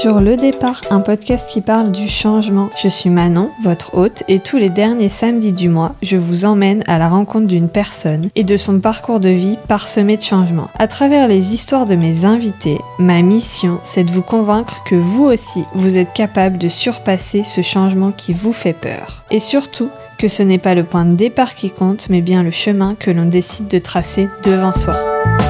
[0.00, 2.68] sur Le Départ, un podcast qui parle du changement.
[2.82, 6.84] Je suis Manon, votre hôte, et tous les derniers samedis du mois, je vous emmène
[6.86, 10.68] à la rencontre d'une personne et de son parcours de vie parsemé de changements.
[10.78, 15.24] À travers les histoires de mes invités, ma mission, c'est de vous convaincre que vous
[15.24, 19.24] aussi, vous êtes capable de surpasser ce changement qui vous fait peur.
[19.30, 19.88] Et surtout,
[20.18, 23.10] que ce n'est pas le point de départ qui compte, mais bien le chemin que
[23.10, 24.94] l'on décide de tracer devant soi.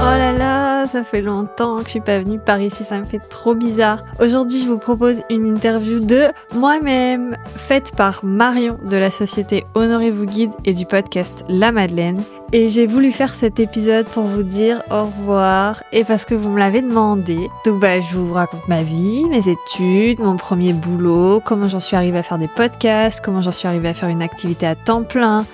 [0.01, 0.55] Oh là là,
[0.86, 4.04] ça fait longtemps que je suis pas venue par ici, ça me fait trop bizarre.
[4.20, 10.26] Aujourd'hui, je vous propose une interview de moi-même, faite par Marion de la société Honorez-vous
[10.26, 12.22] Guide et du podcast La Madeleine.
[12.52, 16.48] Et j'ai voulu faire cet épisode pour vous dire au revoir et parce que vous
[16.48, 17.48] me l'avez demandé.
[17.64, 21.96] Donc bah je vous raconte ma vie, mes études, mon premier boulot, comment j'en suis
[21.96, 25.02] arrivée à faire des podcasts, comment j'en suis arrivée à faire une activité à temps
[25.02, 25.45] plein,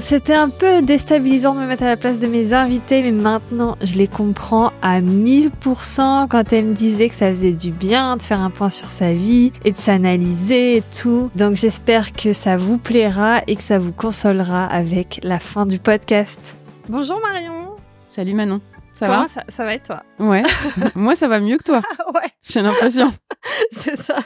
[0.00, 3.76] c'était un peu déstabilisant de me mettre à la place de mes invités, mais maintenant
[3.82, 8.22] je les comprends à 1000% quand elles me disaient que ça faisait du bien de
[8.22, 11.30] faire un point sur sa vie et de s'analyser et tout.
[11.36, 15.78] Donc j'espère que ça vous plaira et que ça vous consolera avec la fin du
[15.78, 16.40] podcast.
[16.88, 17.76] Bonjour Marion.
[18.08, 18.60] Salut Manon.
[18.94, 20.02] Ça Comment va ça, ça va et toi?
[20.18, 20.42] Ouais.
[20.96, 21.82] Moi, ça va mieux que toi.
[22.14, 23.12] Ouais, J'ai l'impression.
[23.70, 24.16] c'est ça.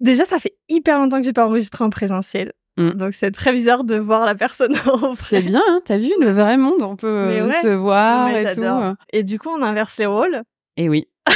[0.00, 2.52] Déjà, ça fait hyper longtemps que j'ai pas enregistré en présentiel.
[2.78, 2.90] Mm.
[2.92, 5.16] Donc c'est très bizarre de voir la personne en vrai.
[5.22, 7.54] C'est bien, hein T'as vu le vrai monde On peut euh, ouais.
[7.54, 8.62] se voir et tout.
[8.62, 8.94] j'adore.
[9.12, 10.42] Et du coup, on inverse les rôles.
[10.76, 11.06] Et oui.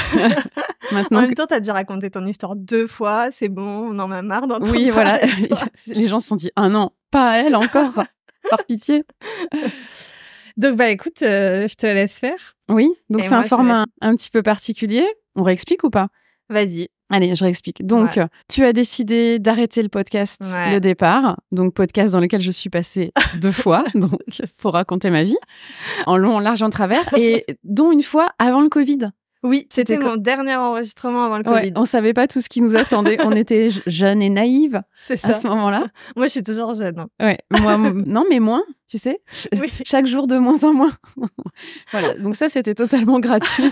[0.90, 1.20] En Maintenant.
[1.22, 3.62] même que- temps, t'as dû raconter ton histoire deux fois, c'est bon,
[3.92, 5.20] on en a marre d'entendre Oui, voilà.
[5.86, 7.92] Les gens se sont dit ah non, pas à elle encore.
[8.50, 9.04] Par pitié.
[10.56, 12.54] Donc, bah écoute, euh, je te laisse faire.
[12.68, 12.90] Oui.
[13.08, 15.06] Donc c'est un format un petit peu particulier.
[15.34, 16.08] On réexplique ou pas?
[16.50, 16.88] Vas-y.
[17.12, 17.86] Allez, je réexplique.
[17.86, 18.26] Donc, Ouais.
[18.48, 20.72] tu as décidé d'arrêter le podcast Ouais.
[20.72, 24.18] Le Départ, donc podcast dans lequel je suis passée deux fois, donc
[24.58, 25.36] pour raconter ma vie,
[26.06, 29.10] en long, en large, en travers, et dont une fois avant le Covid.
[29.44, 31.72] Oui, c'était mon dernier enregistrement avant le Ouais, Covid.
[31.74, 33.18] on savait pas tout ce qui nous attendait.
[33.24, 34.80] on était jeunes et naïves
[35.24, 35.86] à ce moment-là.
[36.14, 36.96] Moi, je suis toujours jeune.
[37.00, 37.08] hein.
[37.20, 39.20] Ouais, moi, non, mais moins, tu sais.
[39.60, 39.72] Oui.
[39.84, 40.92] Chaque jour de moins en moins.
[41.90, 43.64] voilà, donc ça, c'était totalement gratuit.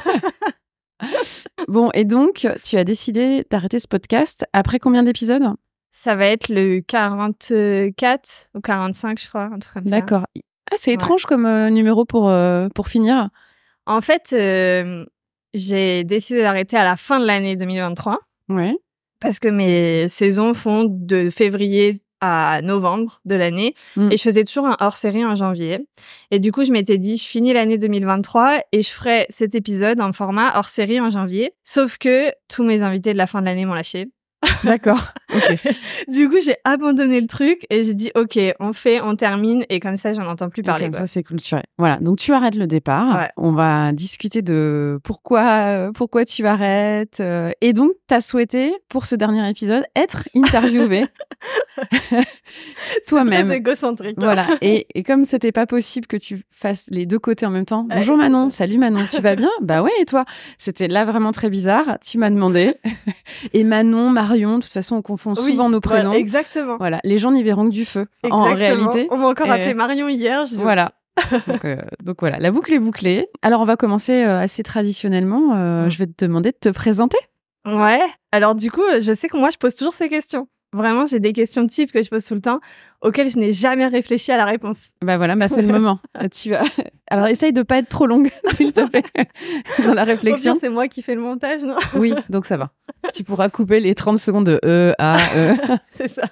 [1.68, 5.42] Bon, et donc, tu as décidé d'arrêter ce podcast après combien d'épisodes?
[5.90, 10.00] Ça va être le 44 ou 45, je crois, un truc comme ça.
[10.00, 10.24] D'accord.
[10.70, 10.94] Ah, c'est Ouais.
[10.94, 13.28] étrange comme euh, numéro pour, euh, pour finir.
[13.86, 15.04] En fait, euh,
[15.52, 18.76] j'ai décidé d'arrêter à la fin de l'année 2023 Ouais.
[19.20, 24.10] parce que mes saisons font de février à novembre de l'année Mm.
[24.12, 25.80] et je faisais toujours un hors-série en janvier.
[26.30, 30.00] Et du coup, je m'étais dit, je finis l'année 2023 et je ferai cet épisode
[30.00, 31.52] en format hors-série en janvier.
[31.62, 34.08] Sauf que tous mes invités de la fin de l'année m'ont lâché.
[34.64, 35.00] D'accord.
[36.08, 39.78] Du coup, j'ai abandonné le truc et j'ai dit, OK, on fait, on termine et
[39.78, 40.84] comme ça, j'en entends plus parler.
[40.86, 41.00] Comme quoi.
[41.02, 41.62] ça, c'est clôturé.
[41.78, 41.98] Voilà.
[41.98, 43.16] Donc, tu arrêtes le départ.
[43.16, 43.30] Ouais.
[43.36, 47.20] On va discuter de pourquoi, euh, pourquoi tu arrêtes.
[47.20, 51.06] euh, et donc, tu as souhaité, pour ce dernier épisode, être interviewé
[53.06, 53.46] toi-même.
[53.46, 54.16] Très égocentrique.
[54.18, 54.46] Voilà.
[54.62, 57.86] Et, et comme c'était pas possible que tu fasses les deux côtés en même temps.
[57.88, 58.50] Bonjour Manon.
[58.50, 59.04] Salut Manon.
[59.10, 59.50] Tu vas bien?
[59.62, 60.24] Bah ouais, et toi?
[60.58, 61.98] C'était là vraiment très bizarre.
[62.04, 62.74] Tu m'as demandé.
[63.52, 66.12] Et Manon, Marion, de toute façon, on confond Oui, souvent nos voilà, prénoms.
[66.12, 66.76] exactement.
[66.78, 67.00] Voilà.
[67.04, 68.06] Les gens n'y verront que du feu.
[68.30, 68.90] En Exactement.
[68.90, 69.08] réalité.
[69.10, 70.46] On m'a encore appelé Marion hier.
[70.46, 70.92] je- Voilà.
[71.46, 73.28] donc, euh, donc voilà, la boucle est bouclée.
[73.42, 75.54] Alors on va commencer euh, assez traditionnellement.
[75.54, 75.90] Euh, Mm.
[75.90, 77.18] Je vais te demander de te présenter.
[77.66, 78.00] Ouais.
[78.32, 80.48] Alors du coup, je sais que moi, je pose toujours ces questions.
[80.72, 82.60] Vraiment, j'ai des questions types que je pose tout le temps,
[83.00, 84.90] auxquelles je n'ai jamais réfléchi à la réponse.
[85.02, 85.98] Bah voilà, bah c'est le moment.
[86.22, 86.62] Euh, tu vas...
[87.08, 89.02] Alors essaye de pas être trop longue, s'il te plaît,
[89.84, 90.56] dans la réflexion.
[90.60, 91.76] c'est moi qui fais le montage, non?
[91.94, 92.70] Oui, donc ça va.
[93.12, 95.54] Tu pourras couper les 30 secondes de E, A, E.
[95.94, 96.22] C'est ça.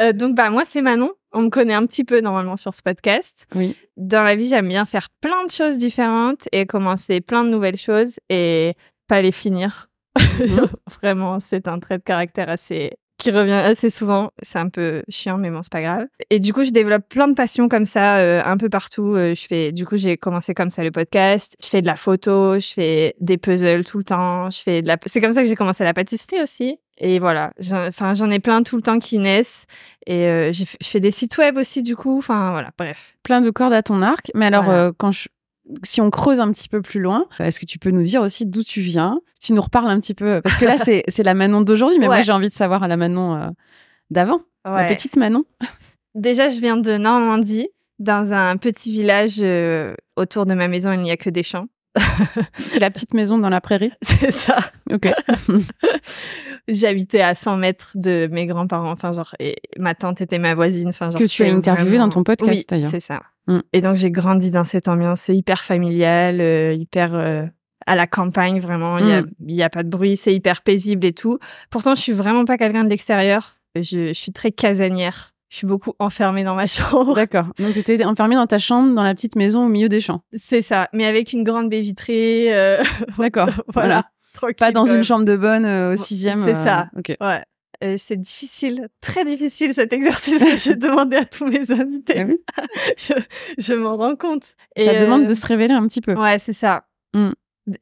[0.00, 1.12] Euh, donc, bah, moi, c'est Manon.
[1.32, 3.46] On me connaît un petit peu normalement sur ce podcast.
[3.54, 3.76] Oui.
[3.96, 7.76] Dans la vie, j'aime bien faire plein de choses différentes et commencer plein de nouvelles
[7.76, 8.74] choses et
[9.06, 9.88] pas les finir.
[10.18, 10.66] Mhm.
[11.00, 14.30] Vraiment, c'est un trait de caractère assez qui revient assez souvent.
[14.42, 16.06] C'est un peu chiant, mais bon, c'est pas grave.
[16.30, 19.14] Et du coup, je développe plein de passions comme ça, euh, un peu partout.
[19.14, 21.56] Euh, je fais, du coup, j'ai commencé comme ça le podcast.
[21.62, 24.50] Je fais de la photo, je fais des puzzles tout le temps.
[24.50, 24.96] Je fais de la.
[25.06, 26.78] C'est comme ça que j'ai commencé la pâtisserie aussi.
[27.02, 29.64] Et voilà, enfin, j'en ai plein tout le temps qui naissent.
[30.06, 32.18] Et euh, je fais des sites web aussi, du coup.
[32.18, 33.14] Enfin, voilà, bref.
[33.22, 34.30] Plein de cordes à ton arc.
[34.34, 34.92] Mais alors, Voilà.
[34.98, 35.28] quand je...
[35.82, 38.46] si on creuse un petit peu plus loin, est-ce que tu peux nous dire aussi
[38.46, 39.20] d'où tu viens?
[39.40, 40.40] Tu nous reparles un petit peu.
[40.42, 40.76] Parce que là,
[41.08, 43.48] c'est la Manon d'aujourd'hui, mais moi, j'ai envie de savoir la Manon euh,
[44.10, 44.40] d'avant.
[44.64, 45.44] La petite Manon.
[46.14, 47.68] Déjà, je viens de Normandie,
[47.98, 50.92] dans un petit village euh, autour de ma maison.
[50.92, 51.66] Il n'y a que des champs.
[52.58, 53.92] C'est la petite maison dans la prairie?
[54.02, 54.58] C'est ça.
[54.92, 55.12] Ok.
[56.68, 58.90] J'habitais à 100 mètres de mes grands-parents.
[58.90, 60.88] Enfin, genre, et ma tante était ma voisine.
[60.88, 62.90] Enfin, genre, Que tu as interviewé vraiment- dans ton podcast, Oui, d'ailleurs.
[62.90, 63.22] C'est ça.
[63.50, 63.60] Mm.
[63.72, 67.44] Et donc, j'ai grandi dans cette ambiance hyper familiale, euh, hyper euh,
[67.86, 68.98] à la campagne, vraiment.
[68.98, 69.26] Il Mm.
[69.40, 71.38] n'y a, pas de bruit, c'est hyper paisible et tout.
[71.70, 73.56] Pourtant, je suis vraiment pas quelqu'un de l'extérieur.
[73.74, 75.32] Je, je suis très casanière.
[75.48, 77.14] Je suis beaucoup enfermée dans ma chambre.
[77.14, 77.46] D'accord.
[77.58, 80.22] Donc, tu étais enfermée dans ta chambre, dans la petite maison au milieu des champs.
[80.32, 82.54] C'est ça, mais avec une grande baie vitrée.
[82.54, 82.82] euh,
[83.18, 83.50] D'accord.
[83.74, 84.04] voilà.
[84.32, 86.44] tranquille, Pas dans une chambre de bonne au sixième.
[86.44, 86.88] C'est ça.
[86.96, 87.16] Ok.
[87.20, 87.42] Ouais.
[87.82, 92.20] Euh, c'est difficile, très difficile cet exercice que j'ai demandé à tous mes invités.
[92.20, 92.40] Ah oui.
[92.98, 93.14] je
[93.58, 94.44] je m'en rends compte.
[94.44, 96.14] Ça Et, demande euh, de se révéler un petit peu.
[96.14, 96.84] Ouais, c'est ça.
[97.14, 97.30] Mm.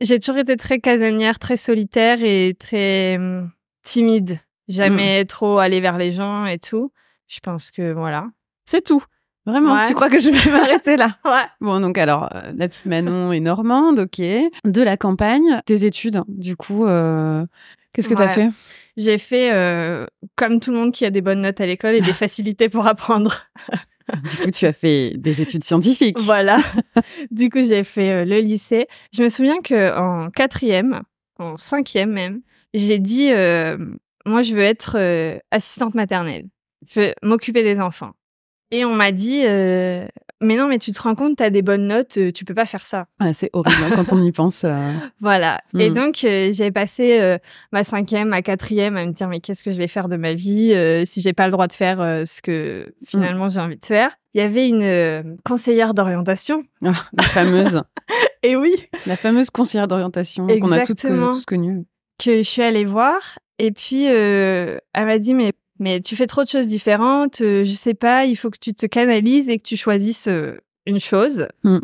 [0.01, 3.51] J'ai toujours été très casanière, très solitaire et très hum,
[3.83, 4.39] timide.
[4.69, 6.93] Jamais trop aller vers les gens et tout.
[7.27, 8.27] Je pense que voilà.
[8.67, 9.03] C'est tout.
[9.47, 9.89] Vraiment, Ouais.
[9.89, 11.17] tu crois que je vais m'arrêter là?
[11.25, 11.47] Ouais.
[11.63, 14.21] Bon, donc alors, euh, la petite Manon est normande, ok.
[14.65, 17.47] De la campagne, tes études, du coup, euh,
[17.95, 18.29] qu'est-ce que Ouais.
[18.29, 18.49] fait?
[18.99, 20.07] J'ai fait euh,
[20.37, 22.87] comme tout le monde qui a des bonnes notes à l'école et des facilités pour
[22.87, 23.47] apprendre.
[24.13, 26.19] Du coup, tu as fait des études scientifiques.
[26.19, 26.59] Voilà.
[27.31, 28.89] du coup, j'ai fait euh, le lycée.
[29.15, 31.03] Je me souviens que en quatrième,
[31.39, 32.41] en cinquième même,
[32.75, 33.79] j'ai dit, euh,
[34.27, 36.49] moi, je veux être euh, assistante maternelle.
[36.87, 38.13] Je veux m'occuper des enfants.
[38.71, 40.07] Et on m'a dit, euh,
[40.41, 42.65] mais non, mais tu te rends compte, t'as des bonnes notes, euh, tu peux pas
[42.67, 43.07] faire ça.
[43.19, 44.65] Ah, c'est horrible hein, quand on y pense.
[44.65, 44.71] euh.
[45.21, 45.61] Voilà.
[45.79, 45.93] Et Mm.
[45.95, 47.39] donc, euh, j'ai passé euh,
[47.73, 50.35] ma cinquième, ma quatrième à me dire, mais qu'est-ce que je vais faire de ma
[50.35, 50.73] vie
[51.07, 54.13] si j'ai pas le droit de faire ce que finalement j'ai envie de faire.
[54.35, 56.63] Il y avait une conseillère d'orientation.
[56.85, 57.83] Ah, la fameuse,
[58.45, 58.73] Et oui,
[59.07, 61.85] la fameuse conseillère d'orientation qu'on a toutes, tous connue.
[62.23, 63.39] que je suis allée voir.
[63.59, 67.41] Et puis, elle m'a dit, mais, mais tu fais trop de choses différentes.
[67.41, 70.57] euh, je sais pas, il faut que tu te canalises et que tu choisisses euh,
[70.87, 71.47] une chose.
[71.65, 71.79] Mm.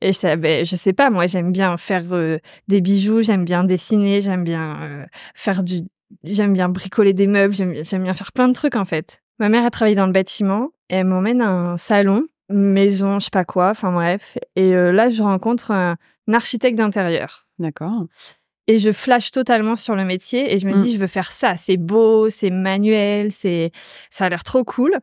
[0.00, 3.44] Et je, sais- ben, je sais pas, moi, j'aime bien faire euh, des bijoux, j'aime
[3.44, 5.04] bien dessiner, j'aime bien euh,
[5.34, 5.80] faire du...
[6.24, 9.22] J'aime bien bricoler des meubles, j'aime j'aime bien faire plein de trucs, en fait.
[9.38, 13.24] Ma mère a travaillé dans le bâtiment et elle m'emmène à un salon, maison, je
[13.24, 14.36] sais pas quoi, enfin bref.
[14.56, 15.96] Et euh, là, je rencontre un,
[16.28, 17.46] un architecte d'intérieur.
[17.58, 18.04] D'accord.
[18.68, 20.78] Et je flash totalement sur le métier et je me Mm.
[20.78, 21.56] dis, je veux faire ça.
[21.56, 23.72] C'est beau, c'est manuel, c'est,
[24.10, 24.96] ça a l'air trop cool.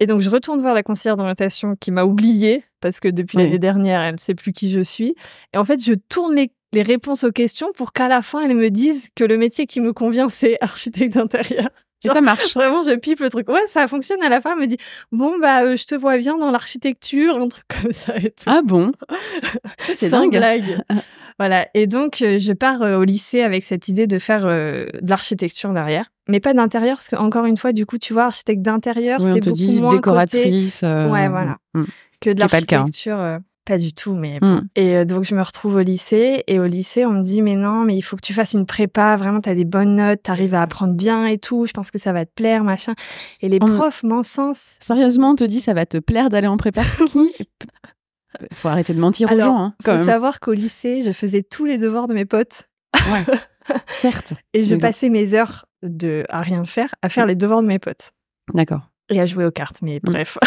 [0.00, 3.44] Et donc, je retourne voir la conseillère d'orientation qui m'a oubliée parce que depuis Oui.
[3.44, 5.14] l'année dernière, elle ne sait plus qui je suis.
[5.54, 8.54] Et en fait, je tourne les, les réponses aux questions pour qu'à la fin, elle
[8.54, 11.68] me dise que le métier qui me convient, c'est architecte d'intérieur.
[12.04, 12.54] Et ça marche.
[12.54, 13.48] Vraiment, je pipe le truc.
[13.48, 14.22] Ouais, ça fonctionne.
[14.22, 14.76] À la fin, elle me dit,
[15.10, 18.44] bon, bah, euh, je te vois bien dans l'architecture, un truc comme ça et tout.
[18.44, 18.92] Ah bon?
[19.78, 20.30] C'est dingue.
[20.30, 20.82] blague.
[21.38, 21.68] voilà.
[21.74, 25.10] Et donc, euh, je pars euh, au lycée avec cette idée de faire euh, de
[25.10, 26.06] l'architecture derrière.
[26.28, 29.30] Mais pas d'intérieur, parce que encore une fois, du coup, tu vois, architecte d'intérieur, Oui,
[29.34, 29.96] c'est beaucoup dit moins côté
[30.40, 30.80] décoratrice.
[30.82, 31.58] euh, Ouais, voilà.
[31.74, 31.84] mm.
[32.20, 32.48] que de pas hein.
[32.52, 33.38] l'architecture.
[33.64, 34.60] pas du tout, mais Mm.
[34.76, 37.82] et donc je me retrouve au lycée et au lycée on me dit mais non
[37.84, 40.62] mais il faut que tu fasses une prépa vraiment t'as des bonnes notes t'arrives à
[40.62, 42.94] apprendre bien et tout je pense que ça va te plaire machin
[43.42, 46.56] et les On- profs m'encensent Sérieusement, on te dit ça va te plaire d'aller en
[46.56, 46.82] prépa?
[48.52, 50.06] Faut arrêter de mentir Alors, aux gens, hein, quand faut même.
[50.06, 52.68] savoir qu'au lycée je faisais tous les devoirs de mes potes
[53.12, 53.24] Ouais.
[53.86, 54.34] Certes.
[54.52, 57.78] Et je passais mes heures de à rien faire, à faire les devoirs de mes
[57.78, 58.12] potes
[58.54, 58.90] D'accord.
[59.10, 59.82] et à jouer aux cartes.
[59.82, 60.38] Mais bref.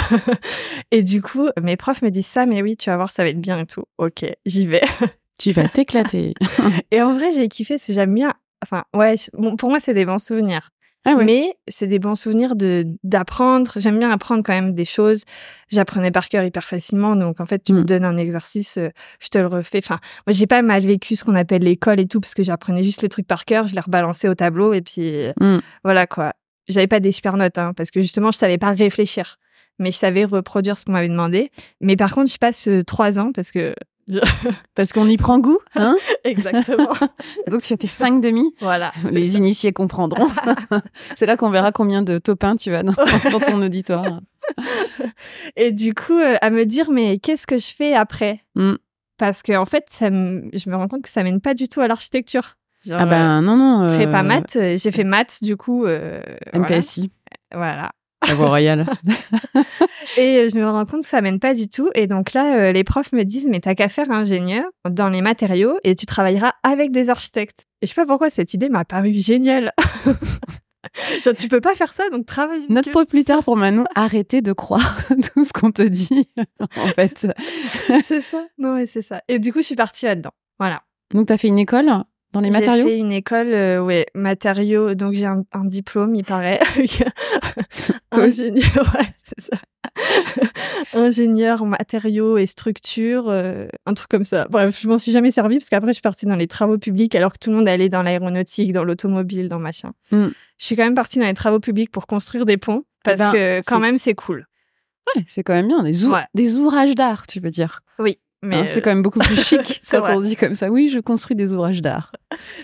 [0.91, 3.29] et du coup, mes profs me disent ça, mais oui, tu vas voir, ça va
[3.29, 3.83] être bien et tout.
[3.97, 4.81] Ok, j'y vais.
[5.37, 6.33] Tu vas t'éclater.
[6.91, 8.33] Et en vrai, j'ai kiffé, que j'aime bien.
[8.63, 10.69] Enfin, ouais, bon, pour moi, c'est des bons souvenirs.
[11.05, 11.23] Ah ouais.
[11.23, 13.71] Mais c'est des bons souvenirs de d'apprendre.
[13.77, 15.23] J'aime bien apprendre quand même des choses.
[15.69, 17.15] J'apprenais par cœur hyper facilement.
[17.15, 17.85] Donc, en fait, tu me Mm.
[17.85, 19.77] donnes un exercice, euh, je te le refais.
[19.79, 22.83] Enfin, moi, j'ai pas mal vécu ce qu'on appelle l'école et tout, parce que j'apprenais
[22.83, 23.67] juste les trucs par cœur.
[23.67, 25.59] Je les rebalançais au tableau et puis Mm.
[25.83, 26.33] voilà quoi.
[26.67, 29.37] J'avais pas des super notes, hein, parce que justement, je savais pas réfléchir.
[29.79, 31.51] Mais je savais reproduire ce qu'on m'avait demandé.
[31.79, 33.73] Mais par contre, je passe euh, trois ans parce que.
[34.75, 36.89] Parce qu'on y prend goût, hein Exactement.
[37.47, 38.53] Donc tu as fait 5 demi.
[38.59, 38.91] voilà.
[39.11, 40.29] Les initiés comprendront.
[41.15, 42.93] C'est là qu'on verra combien de topins tu as dans,
[43.31, 44.19] dans ton auditoire.
[45.55, 48.73] Et du coup, euh, à me dire, mais qu'est-ce que je fais après Mm.
[49.17, 51.67] Parce que en fait, ça me- je me rends compte que ça mène pas du
[51.67, 52.55] tout à l'architecture.
[52.85, 53.81] Genre, Ah ben non, non.
[53.83, 55.85] euh, euh, prépa maths, euh, j'ai fait maths, du coup.
[55.85, 56.21] euh,
[56.53, 56.67] voilà.
[56.77, 57.11] NPSI,
[57.53, 57.91] voilà.
[58.27, 58.85] La voie royale.
[60.17, 61.89] Et euh, je me rends compte que ça mène pas du tout.
[61.95, 65.21] Et donc là, euh, les profs me disent, mais t'as qu'à faire ingénieur dans les
[65.21, 67.65] matériaux et tu travailleras avec des architectes.
[67.81, 69.71] Et je sais pas pourquoi cette idée m'a paru géniale.
[71.23, 72.65] Genre, tu peux pas faire ça, donc travaille.
[72.69, 72.91] eux.
[72.91, 74.99] pour plus tard pour Manon, arrêtez de croire
[75.33, 76.27] tout ce qu'on te dit.
[76.77, 77.27] en fait.
[78.05, 78.45] c'est ça.
[78.57, 79.21] Non, mais c'est ça.
[79.27, 80.31] Et du coup, je suis partie là-dedans.
[80.57, 80.83] Voilà.
[81.13, 81.89] Donc tu as fait une école?
[82.33, 84.93] Dans les matériaux J'ai fait une école, euh, ouais, matériaux.
[84.95, 86.59] Donc j'ai un, un diplôme, il paraît.
[88.11, 88.51] Toi aussi.
[88.51, 89.57] Ouais, c'est ça.
[90.93, 94.47] Ingénieur matériaux et structures, euh, un truc comme ça.
[94.49, 97.13] Bref, je m'en suis jamais servi parce qu'après je suis partie dans les travaux publics
[97.15, 99.91] alors que tout le monde allait dans l'aéronautique, dans l'automobile, dans machin.
[100.11, 100.27] Mm.
[100.57, 103.31] Je suis quand même partie dans les travaux publics pour construire des ponts parce ben,
[103.31, 104.47] que quand même c'est cool.
[105.15, 105.83] Ouais, c'est quand même bien.
[105.83, 106.25] Des, ou- Ouais.
[106.33, 107.81] des ouvrages d'art, tu veux dire.
[107.99, 108.19] Oui.
[108.41, 110.15] Mais Hein, c'est quand même beaucoup plus chic quand vrai.
[110.15, 110.69] on dit comme ça.
[110.69, 112.11] Oui, je construis des ouvrages d'art.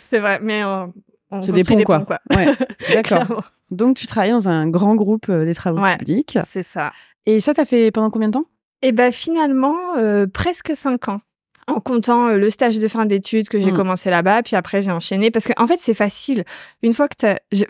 [0.09, 0.39] c'est vrai.
[0.41, 0.93] Mais on,
[1.31, 2.05] on C'est des ponts, quoi.
[2.35, 2.45] Ouais,
[2.93, 3.25] d'accord.
[3.25, 3.43] Clairement.
[3.71, 5.97] Donc, tu travailles dans un grand groupe euh, des travaux Ouais.
[5.97, 6.37] publics.
[6.45, 6.91] C'est ça.
[7.25, 8.45] Et ça, t'as fait pendant combien de temps?
[8.81, 11.19] Et ben finalement, euh, presque cinq ans.
[11.67, 13.75] En comptant euh, le stage de fin d'études que j'ai Mm.
[13.75, 16.43] commencé là-bas, puis après j'ai enchaîné parce qu'en en fait c'est facile.
[16.83, 17.15] Une fois que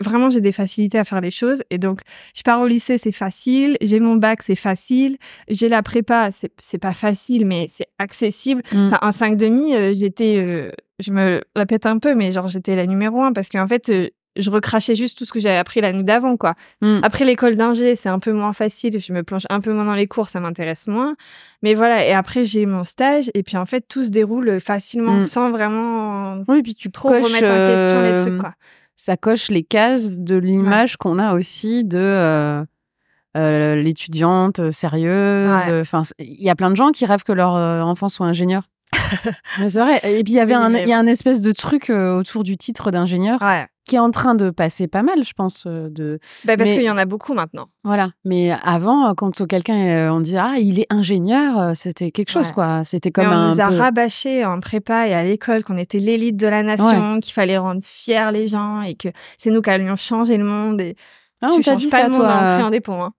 [0.04, 2.00] vraiment j'ai des facilités à faire les choses et donc
[2.34, 5.16] je pars au lycée c'est facile, j'ai mon bac c'est facile,
[5.48, 8.62] j'ai la prépa c'est c'est pas facile mais c'est accessible.
[8.70, 8.86] Mm.
[8.86, 12.48] Enfin en 5 demi euh, j'étais, euh, je me la pète un peu mais genre
[12.48, 15.56] j'étais la numéro un parce qu'en fait euh, je recrachais juste tout ce que j'avais
[15.56, 16.54] appris l'année d'avant quoi.
[16.82, 17.00] Mm.
[17.02, 19.94] Après l'école d'ingé, c'est un peu moins facile, je me plonge un peu moins dans
[19.94, 21.16] les cours, ça m'intéresse moins.
[21.62, 25.14] Mais voilà, et après j'ai mon stage et puis en fait tout se déroule facilement
[25.20, 25.24] Mm.
[25.24, 28.54] sans vraiment Oui, puis tu trop coches, remettre en question les euh, trucs quoi.
[28.96, 32.64] Ça coche les cases de l'image qu'on a aussi de euh,
[33.36, 35.60] euh, l'étudiante euh, sérieuse.
[35.68, 38.26] Euh, Enfin, il y a plein de gens qui rêvent que leur euh, enfant soit
[38.26, 38.62] ingénieur.
[39.68, 39.96] C'est vrai.
[40.04, 42.42] Et puis il y avait un, il y a un espèce de truc euh, autour
[42.44, 43.66] du titre d'ingénieur Ouais.
[43.86, 45.64] qui est en train de passer pas mal, je pense.
[45.66, 47.68] euh, de Bah, parce Mais- qu'il y en a beaucoup maintenant.
[47.84, 48.10] voilà.
[48.24, 52.52] Mais avant, euh, quand quelqu'un on dit ah il est ingénieur, c'était quelque chose Ouais.
[52.54, 52.84] quoi.
[52.84, 55.76] C'était Mais comme on un nous a peu- rabâché en prépa et à l'école qu'on
[55.78, 59.60] était l'élite de la nation, qu'il fallait rendre fiers les gens et que c'est nous
[59.62, 60.80] qui allions changer le monde.
[60.80, 60.96] Et
[61.42, 62.54] Ah, on tu t'a changes dit pas ça le monde en toi.
[62.56, 63.02] créant des ponts.
[63.04, 63.12] hein.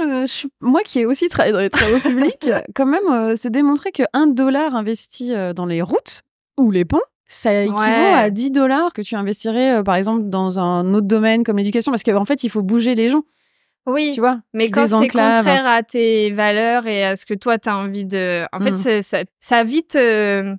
[0.00, 3.50] Euh, je moi qui ai aussi travaillé dans les travaux publics, quand même, euh, c'est
[3.50, 6.22] démontré que 1 dollar investi euh, dans les routes
[6.56, 8.12] ou les ponts, ça équivaut Ouais.
[8.14, 12.02] à 10 dollars que tu investirais, par exemple, dans un autre domaine comme l'éducation, parce
[12.02, 13.22] qu'en fait, il faut bouger les gens,
[13.86, 14.12] Oui.
[14.14, 14.40] tu vois.
[14.52, 18.04] Mais quand c'est contraire à tes valeurs et à ce que toi, tu as envie
[18.04, 18.44] de...
[18.52, 19.02] En fait, Mm.
[19.02, 20.54] ça, ça vite euh,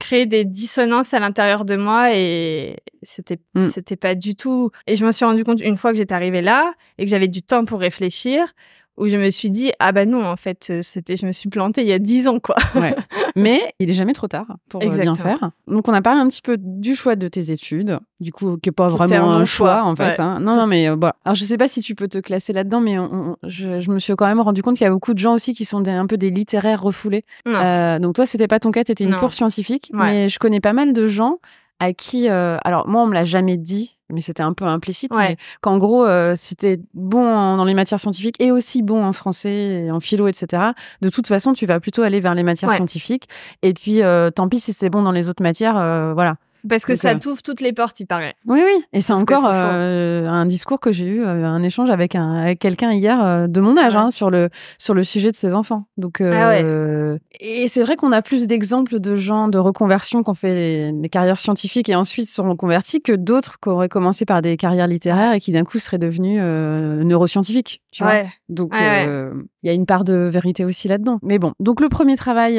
[0.00, 3.62] créé des dissonances à l'intérieur de moi et c'était Mm.
[3.62, 4.70] c'était pas du tout...
[4.86, 7.28] Et je me suis rendu compte une fois que j'étais arrivée là et que j'avais
[7.28, 8.54] du temps pour réfléchir
[9.00, 11.48] où je me suis dit, ah bah non, en fait, euh, c'était, je me suis
[11.48, 12.54] plantée il y a dix ans, quoi.
[12.76, 12.94] Ouais.
[13.36, 15.38] Mais il est jamais trop tard pour euh, bien Exactement.
[15.38, 15.50] faire.
[15.66, 18.68] Donc, on a parlé un petit peu du choix de tes études, du coup, qui
[18.68, 20.02] n'est pas vraiment un choix, en fait.
[20.10, 20.20] ouais.
[20.20, 20.38] hein.
[20.40, 21.10] Non, non, mais euh, bon.
[21.24, 23.90] Alors, je sais pas si tu peux te classer là-dedans, mais on- on- je, je
[23.90, 25.80] me suis quand même rendu compte qu'il y a beaucoup de gens aussi qui sont
[25.80, 27.24] des- un peu des littéraires refoulés.
[27.46, 29.16] Euh, donc, toi, c'était pas ton cas, t'étais une Non.
[29.18, 29.98] course scientifique, Ouais.
[30.06, 31.38] mais je connais pas mal de gens
[31.80, 35.12] à qui, euh, alors moi, on me l'a jamais dit, mais c'était un peu implicite,
[35.14, 35.36] Ouais.
[35.62, 39.12] qu'en gros, euh, si t'es bon en- dans les matières scientifiques et aussi bon en
[39.12, 40.62] français, et en philo, etc.,
[41.00, 42.76] de toute façon, tu vas plutôt aller vers les matières Ouais.
[42.76, 43.28] scientifiques.
[43.62, 45.74] Et puis, euh, tant pis si c'est bon dans les autres matières,
[46.14, 46.36] voilà.
[46.68, 48.34] Parce que Donc, ça euh, t'ouvre toutes les portes, il paraît.
[48.46, 48.84] Oui, oui.
[48.92, 52.58] Et c'est encore euh, un discours que j'ai eu, euh, un échange avec, un, avec
[52.58, 54.00] quelqu'un hier euh, de mon âge Ouais.
[54.00, 55.86] hein, sur, le, sur le sujet de ses enfants.
[55.96, 57.18] Donc, Ah ouais.
[57.40, 61.08] Et c'est vrai qu'on a plus d'exemples de gens de reconversion qui ont fait des,
[61.08, 64.86] carrières scientifiques et ensuite se sont reconvertis que d'autres qui auraient commencé par des carrières
[64.86, 67.82] littéraires et qui d'un coup seraient devenus neuroscientifiques.
[67.92, 68.28] Tu vois Ouais.
[68.48, 71.18] donc, il y a une part de vérité aussi là-dedans.
[71.22, 72.58] Mais bon, donc le premier travail,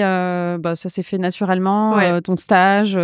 [0.59, 1.97] bah, ça s'est fait naturellement.
[2.23, 2.95] Ton stage,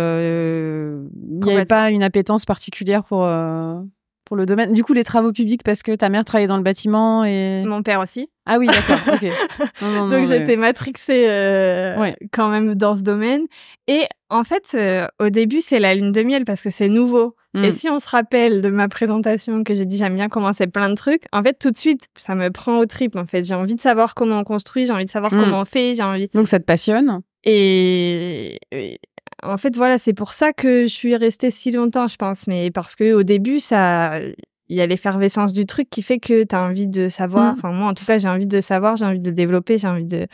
[1.40, 3.80] il n'y avait pas une appétence particulière pour, euh,
[4.24, 4.72] pour le domaine.
[4.72, 7.62] Du coup, les travaux publics, parce que ta mère travaillait dans le bâtiment et...
[7.64, 8.28] Mon père aussi.
[8.46, 9.22] Ah oui, d'accord, ok.
[9.82, 12.16] Non, non, non, Donc j'étais matrixée euh, Ouais.
[12.32, 13.42] quand même dans ce domaine.
[13.86, 17.34] Et en fait, euh, au début, c'est la lune de miel parce que c'est nouveau.
[17.54, 17.64] Mm.
[17.64, 20.90] Et si on se rappelle de ma présentation que j'ai dit j'aime bien commencer plein
[20.90, 23.16] de trucs, en fait tout de suite ça me prend au trip.
[23.16, 25.40] En fait, j'ai envie de savoir comment on construit, j'ai envie de savoir Mm.
[25.40, 26.28] comment on fait, j'ai envie.
[26.34, 27.20] Donc ça te passionne?
[27.44, 28.58] Et
[29.42, 32.46] en fait voilà, c'est pour ça que je suis restée si longtemps, je pense.
[32.46, 36.44] Mais parce que au début ça, il y a l'effervescence du truc qui fait que
[36.44, 37.52] tu as envie de savoir.
[37.52, 37.56] Mm.
[37.58, 40.04] Enfin moi en tout cas j'ai envie de savoir, j'ai envie de développer, j'ai envie
[40.04, 40.26] de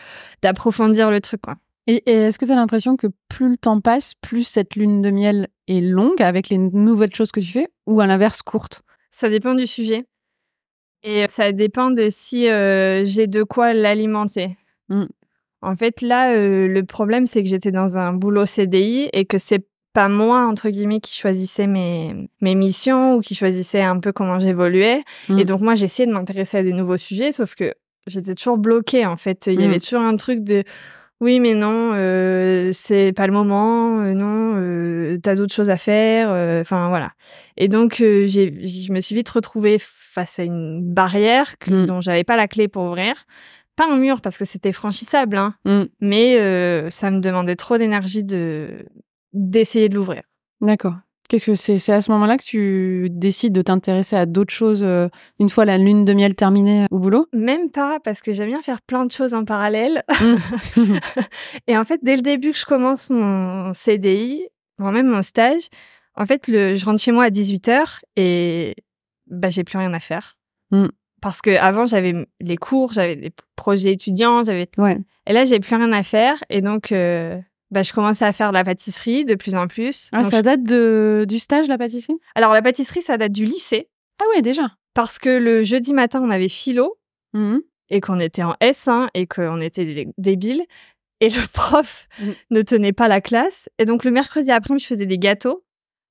[0.43, 1.57] d'approfondir le truc quoi.
[1.87, 5.03] Et, et est-ce que tu as l'impression que plus le temps passe, plus cette lune
[5.03, 8.83] de miel est longue avec les nouvelles choses que tu fais ou à l'inverse courte?
[9.11, 10.07] Ça dépend du sujet.
[11.03, 14.57] Et ça dépend de si euh, j'ai de quoi l'alimenter.
[14.89, 15.05] Mm.
[15.65, 19.39] En fait, là, euh, le problème, c'est que j'étais dans un boulot CDI et que
[19.39, 24.13] c'est pas moi, entre guillemets, qui choisissais mes, mes missions ou qui choisissais un peu
[24.13, 25.03] comment j'évoluais.
[25.29, 25.39] Mm.
[25.39, 27.73] Et donc, moi, j'essayais de m'intéresser à des nouveaux sujets, sauf que
[28.07, 29.47] j'étais toujours bloquée, en fait.
[29.47, 29.71] Il y Mm.
[29.71, 30.65] avait toujours un truc de
[31.21, 35.77] oui, mais non, euh, c'est pas le moment, euh, non, euh, t'as d'autres choses à
[35.79, 37.13] faire, euh, enfin voilà.
[37.57, 41.87] Et donc, je me suis vite retrouvée face à une barrière que, Mm.
[41.87, 43.15] dont j'avais pas la clé pour ouvrir.
[43.77, 45.85] Pas un mur parce que c'était franchissable, hein, Mm.
[46.01, 48.87] mais euh, ça me demandait trop d'énergie de
[49.33, 50.23] d'essayer de l'ouvrir.
[50.61, 50.95] D'accord.
[51.29, 54.85] Qu'est-ce que c'est C'est à ce moment-là que tu décides de t'intéresser à d'autres choses
[54.85, 55.09] euh,
[55.41, 57.27] une fois la lune de miel terminée au boulot?
[57.33, 60.03] Même pas parce que j'aime bien faire plein de choses en parallèle.
[60.21, 60.35] Mm.
[61.67, 64.47] Et en fait, dès le début que je commence mon CDI,
[64.79, 65.69] voire même mon stage,
[66.15, 68.77] en fait, le, je rentre chez moi à 18h et
[69.27, 70.37] bah, j'ai plus rien à faire.
[70.71, 70.87] Mm.
[71.25, 74.99] Parce que avant j'avais les cours, j'avais des projets étudiants, j'avais Ouais.
[75.27, 77.37] et là j'ai plus rien à faire et donc euh,
[77.73, 80.09] bah, je commençais à faire de la pâtisserie de plus en plus.
[80.13, 82.17] Ah, Donc, ça je- date de, du stage, la pâtisserie?
[82.37, 83.89] Alors la pâtisserie ça date du lycée
[84.21, 84.71] Ah ouais, déjà.
[84.95, 86.97] parce que le jeudi matin on avait philo
[87.33, 87.63] Mhm.
[87.91, 90.63] et qu'on était en S1 et qu'on était débiles
[91.21, 92.31] et le prof Mm.
[92.51, 95.65] ne tenait pas la classe et donc le mercredi après je faisais des gâteaux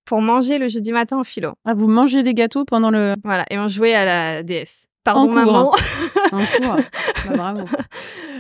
[0.06, 1.54] pour manger le jeudi matin en philo.
[1.64, 4.88] Ah, vous mangez des gâteaux pendant le Voilà et on jouait à la DS.
[5.04, 5.34] Pardon cours.
[5.36, 5.72] maman.
[6.32, 6.76] en cours
[7.30, 7.62] Bah, Bravo.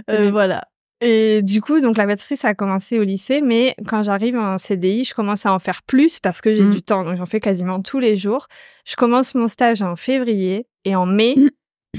[0.10, 0.64] Euh, voilà.
[1.02, 4.58] Et du coup, donc la pâtisserie, ça a commencé au lycée, mais quand j'arrive en
[4.58, 6.70] CDI, je commence à en faire plus parce que j'ai Mm.
[6.70, 8.48] du temps, donc j'en fais quasiment tous les jours.
[8.86, 11.36] Je commence mon stage en février et en mai,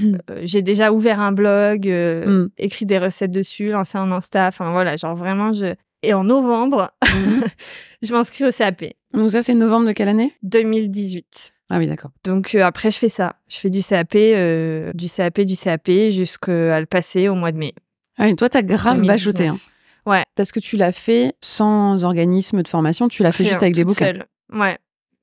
[0.01, 2.49] euh, j'ai déjà ouvert un blog, euh, Mm.
[2.57, 5.75] écrit des recettes dessus, lancé un Insta, enfin voilà, genre vraiment, je...
[6.01, 6.91] Et en novembre,
[8.01, 10.33] je m'inscris au CAP, Donc ça, c'est novembre de quelle année?
[10.43, 11.53] 2018.
[11.69, 12.11] Ah oui, d'accord.
[12.23, 13.35] Donc euh, après, je fais ça.
[13.47, 17.57] Je fais du CAP, euh, du CAP, du CAP jusqu'à le passer au mois de
[17.57, 17.73] mai.
[18.17, 19.07] Ah oui, toi, t'as grave 2019.
[19.07, 19.47] bachoté.
[19.47, 19.57] Hein.
[20.05, 20.23] Ouais.
[20.35, 23.73] Parce que tu l'as fait sans organisme de formation, tu l'as fait Rien, juste avec
[23.75, 24.05] des bouquins.
[24.05, 24.25] seule.
[24.53, 24.77] Ouais.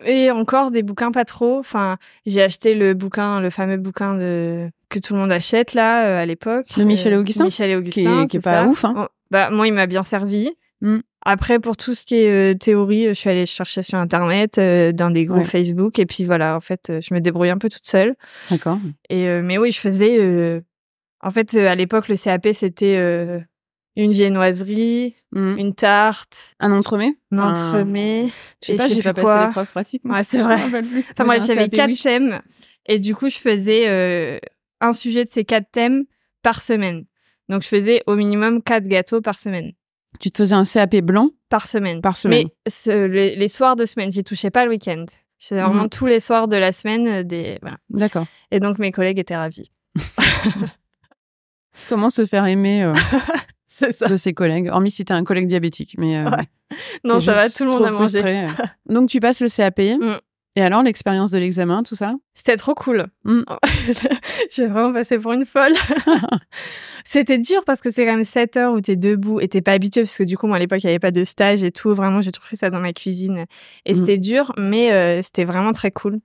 [0.05, 1.61] Et encore des bouquins pas trop.
[1.61, 1.97] Enfin,
[2.27, 6.21] j'ai acheté le bouquin, le fameux bouquin de que tout le monde achète là euh,
[6.21, 6.67] à l'époque.
[6.77, 8.67] De Michel et Augustin Michel et Qui est- Augustin, qui est c'est pas ça.
[8.67, 8.93] ouf, hein.
[8.97, 10.51] Bon, bah moi, il m'a bien servi.
[10.81, 10.99] Mm.
[11.25, 14.91] Après, pour tout ce qui est euh, théorie, je suis allée chercher sur internet, euh,
[14.93, 15.45] dans des groupes Ouais.
[15.45, 16.57] Facebook, et puis voilà.
[16.57, 18.17] En fait, euh, je me débrouille un peu toute seule.
[18.51, 18.79] D'accord.
[19.09, 20.19] Et euh, mais oui, je faisais.
[20.19, 20.61] euh,
[21.23, 23.39] En fait, euh, à l'époque, le CAP c'était euh,
[23.95, 25.59] une viennoiserie, Mhm.
[25.59, 27.15] une tarte, Un entremets?
[27.31, 28.27] Un entremets.
[28.63, 29.47] Je sais pas, j'ai pas passé quoi.
[29.47, 30.05] l'épreuve pratique.
[30.05, 30.17] moi.
[30.19, 30.57] Ouais, c'est vrai.
[30.83, 31.05] plus.
[31.13, 31.99] Enfin bref, Un j'avais CAP, quatre oui.
[32.03, 32.43] thèmes
[32.87, 34.39] et du coup, je faisais euh,
[34.81, 36.03] un sujet de ces quatre thèmes
[36.43, 37.05] par semaine.
[37.49, 39.73] Donc, je faisais au minimum quatre gâteaux par semaine.
[40.21, 42.01] Tu te faisais un CAP blanc Par semaine.
[42.01, 42.47] par semaine.
[42.67, 45.05] Mais ce- les, les soirs de semaine, j'y touchais pas le week-end.
[45.39, 45.89] Je faisais vraiment Mhm.
[45.91, 47.09] tous les soirs de la semaine.
[47.09, 47.59] euh, Des...
[47.63, 47.79] Voilà.
[47.91, 48.27] D'accord.
[48.51, 49.71] Et donc, mes collègues étaient ravis.
[51.89, 52.93] Comment se faire aimer euh,
[53.93, 54.07] ça.
[54.09, 55.95] de ses collègues, hormis si t'es un collègue diabétique.
[55.99, 56.45] Mais euh, Ouais.
[57.05, 58.47] Non, ça va, tout le monde a mangé.
[58.89, 59.79] Donc tu passes le CAP.
[59.81, 60.17] Mm.
[60.55, 62.15] Et alors l'expérience de l'examen, tout ça?
[62.35, 63.07] C'était trop cool.
[63.25, 63.43] Mm.
[64.53, 65.73] je vais vraiment passer pour une folle.
[67.05, 69.73] C'était dur parce que c'est quand même 7 heures où t'es debout et t'es pas
[69.73, 71.73] habitué parce que du coup, moi, à l'époque, il y avait pas de stage et
[71.73, 71.93] tout.
[71.95, 73.47] Vraiment, j'ai fait ça dans ma cuisine.
[73.87, 73.97] Et Mm.
[73.97, 76.21] c'était dur, mais euh, c'était vraiment très cool.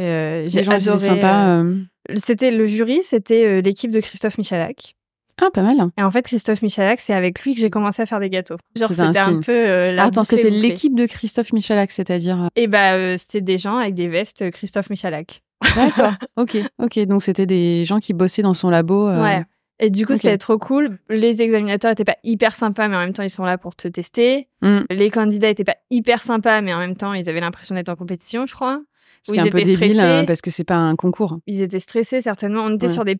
[0.00, 0.98] Euh, j'ai adoré.
[0.98, 1.58] sympas.
[1.60, 1.64] euh,
[2.10, 2.14] euh.
[2.16, 4.94] C'était le jury, c'était l'équipe de Christophe Michalak.
[5.40, 5.76] Ah, pas mal.
[5.96, 8.56] Et en fait, Christophe Michalak, c'est avec lui que j'ai commencé à faire des gâteaux.
[8.76, 12.44] Genre, C'était un peu euh, la Attends, c'était l'équipe de Christophe Michalak, c'est-à-dire.
[12.44, 15.42] euh, Et bah, euh, c'était des gens avec des vestes Christophe Michalak.
[15.76, 16.12] D'accord.
[16.36, 16.98] ok, ok.
[17.06, 19.08] Donc c'était des gens qui bossaient dans son labo.
[19.08, 19.44] euh, Ouais.
[19.80, 20.98] Et du coup, c'était trop cool.
[21.08, 23.86] Les examinateurs étaient pas hyper sympas, mais en même temps, ils sont là pour te
[23.86, 24.48] tester.
[24.62, 24.80] mm.
[24.90, 27.94] Les candidats étaient pas hyper sympas, mais en même temps, ils avaient l'impression d'être en
[27.94, 28.80] compétition, je crois.
[29.22, 30.26] Ce Où qui est ils un peu étaient débile stressés.
[30.26, 31.38] parce que c'est pas un concours.
[31.46, 32.62] Ils étaient stressés, certainement.
[32.64, 32.92] On était Ouais.
[32.92, 33.18] sur des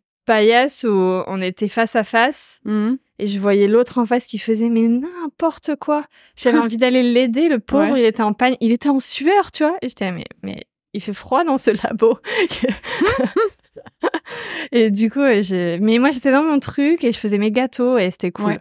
[0.85, 2.61] où on était face à face.
[2.65, 2.95] Mm.
[3.21, 6.05] Et je voyais l'autre en face qui faisait mais n'importe quoi.
[6.37, 8.03] J'avais envie d'aller l'aider, le pauvre, Ouais.
[8.03, 9.77] il était en panne, il était en sueur, tu vois.
[9.83, 10.65] Et j'étais mais, mais
[10.95, 12.19] il fait froid dans ce labo.
[14.73, 15.79] et du coup, j'ai...
[15.81, 18.47] mais moi j'étais dans mon truc et je faisais mes gâteaux et c'était cool.
[18.47, 18.59] Ouais.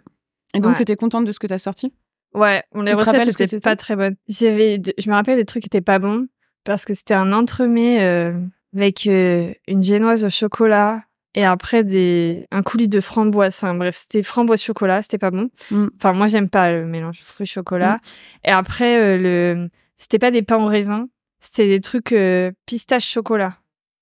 [0.54, 0.78] Et donc Ouais.
[0.78, 1.94] t'étais contente de ce que t'as sorti?
[2.34, 3.70] Ouais, on les recettes rappelles ce que étaient c'était?
[3.70, 4.16] pas très bonnes.
[4.28, 6.28] J'avais, de- je me rappelle des trucs qui étaient pas bons
[6.64, 8.34] parce que c'était un entremets euh,
[8.76, 11.04] avec euh, une génoise au chocolat
[11.38, 13.54] et après des un coulis de framboise.
[13.58, 15.52] Enfin bref, c'était framboise chocolat, c'était pas bon.
[15.70, 15.88] Mm.
[15.96, 18.00] Enfin moi j'aime pas le mélange fruits chocolat.
[18.44, 21.08] Et après euh, le, c'était pas des pains au raisin,
[21.40, 23.54] c'était des trucs euh, pistache chocolat.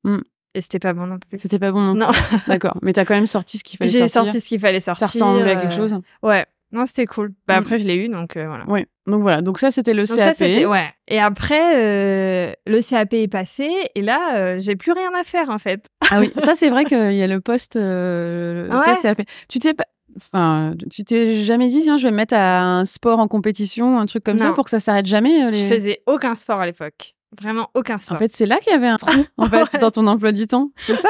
[0.05, 0.19] Mm.
[0.53, 1.37] Et c'était pas bon non plus.
[1.37, 2.11] C'était pas bon non Non.
[2.47, 2.77] D'accord.
[2.81, 4.23] Mais t'as quand même sorti ce qu'il fallait j'ai sortir.
[4.23, 5.07] sorti ce qu'il fallait sortir.
[5.09, 6.45] Ça ressemblait à quelque euh, chose Ouais.
[6.75, 7.31] Non, c'était cool.
[7.47, 7.63] Bah Mm.
[7.63, 8.65] après je l'ai eu donc euh, voilà.
[8.67, 8.85] Ouais.
[9.07, 9.41] Donc voilà.
[9.41, 10.39] Donc ça c'était le Donc CAP.
[10.39, 10.89] ouais.
[11.07, 15.49] Et après, euh, le CAP est passé et là, euh, j'ai plus rien à faire
[15.49, 15.85] en fait.
[16.11, 18.85] Ah oui, ça c'est vrai qu'il y a le poste, le Ouais.
[18.85, 19.21] poste CAP.
[19.47, 19.85] Tu t'es pas,
[20.17, 23.99] enfin, tu t'es jamais dit tiens je vais me mettre à un sport en compétition,
[23.99, 25.49] un truc comme ça pour que ça s'arrête jamais.
[25.51, 27.13] les- Je faisais aucun sport à l'époque.
[27.41, 28.15] Vraiment aucun sport.
[28.15, 29.79] En fait c'est là qu'il y avait un trou en fait Ouais.
[29.79, 30.71] dans ton emploi du temps.
[30.77, 31.09] C'est ça.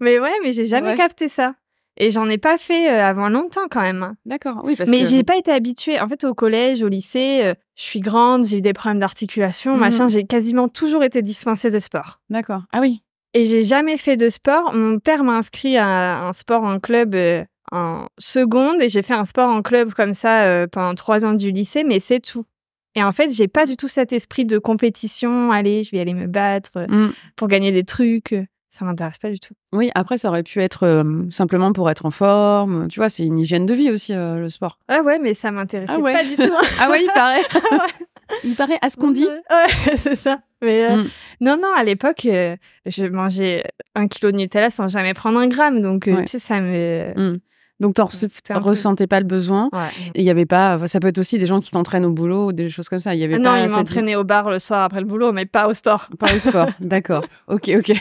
[0.00, 0.96] mais ouais, mais j'ai jamais Ouais.
[0.96, 1.54] capté ça.
[1.98, 4.02] Et j'en ai pas fait euh, avant longtemps quand même.
[4.02, 4.14] hein.
[4.24, 4.62] D'accord.
[4.64, 5.08] Oui parce mais que.
[5.08, 6.00] j'ai pas été habituée.
[6.00, 9.74] En fait, au collège, au lycée, euh, je suis grande, j'ai eu des problèmes d'articulation,
[9.74, 9.80] Mhm.
[9.80, 10.08] machin.
[10.08, 12.20] J'ai quasiment toujours été dispensée de sport.
[12.30, 12.62] D'accord.
[12.72, 13.02] Ah oui.
[13.34, 14.72] Et j'ai jamais fait de sport.
[14.74, 19.14] Mon père m'a inscrit à un sport en club euh, en seconde et j'ai fait
[19.14, 22.44] un sport en club comme ça pendant trois ans du lycée, mais c'est tout.
[22.94, 25.50] Et en fait, j'ai pas du tout cet esprit de compétition.
[25.50, 27.12] Allez, je vais aller me battre euh, Mm.
[27.36, 28.34] pour gagner des trucs.
[28.74, 29.52] Ça m'intéresse pas du tout.
[29.74, 29.90] Oui.
[29.94, 32.88] Après ça aurait pu être euh, simplement pour être en forme.
[32.88, 34.78] Tu vois c'est une hygiène de vie aussi euh, le sport.
[34.88, 36.14] Ah ouais, mais ça m'intéressait Ah ouais.
[36.14, 36.54] pas du tout.
[36.80, 37.42] Ah ouais il paraît.
[38.44, 39.26] il paraît à ce qu'on dit.
[39.26, 40.40] Ouais, c'est ça.
[40.62, 41.08] Mais euh, Mm.
[41.42, 42.22] Non, non, à l'époque,
[42.86, 45.82] je mangeais un kilo de Nutella sans jamais prendre un gramme.
[45.82, 47.12] Donc, tu sais, ça me.
[47.16, 47.40] Mm.
[47.82, 48.58] Donc, t'en peu.
[48.58, 49.68] ressentais pas le besoin.
[49.72, 49.80] Ouais.
[50.14, 50.86] Il y avait pas.
[50.88, 53.14] Ça peut être aussi des gens qui t'entraînent au boulot ou des choses comme ça.
[53.14, 55.06] Il y avait Ah non, pas il cette- m'entraînait au bar le soir après le
[55.06, 56.08] boulot, mais pas au sport.
[56.18, 56.66] Pas au sport.
[56.80, 57.24] D'accord.
[57.48, 57.92] Ok, ok.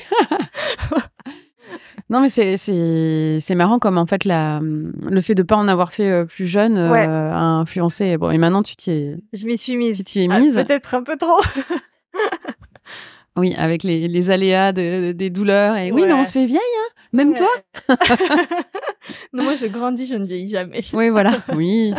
[2.10, 6.10] non, mais c'est marrant comme en fait la le fait de pas en avoir fait
[6.10, 7.06] euh, plus jeune euh, Ouais.
[7.06, 8.18] a influencé.
[8.18, 9.98] Bon, et maintenant tu t'y es Je m'y suis mise.
[9.98, 10.56] tu t'y es Ah, mise.
[10.56, 11.42] Peut-être un peu trop.
[13.38, 15.76] oui, avec les, les aléas de- des douleurs.
[15.78, 17.48] Et oui, mais on se fait vieille, hein Même toi
[19.34, 20.82] non, moi, je grandis, je ne vieillis jamais.
[20.94, 21.32] Oui, voilà.
[21.56, 21.94] Oui.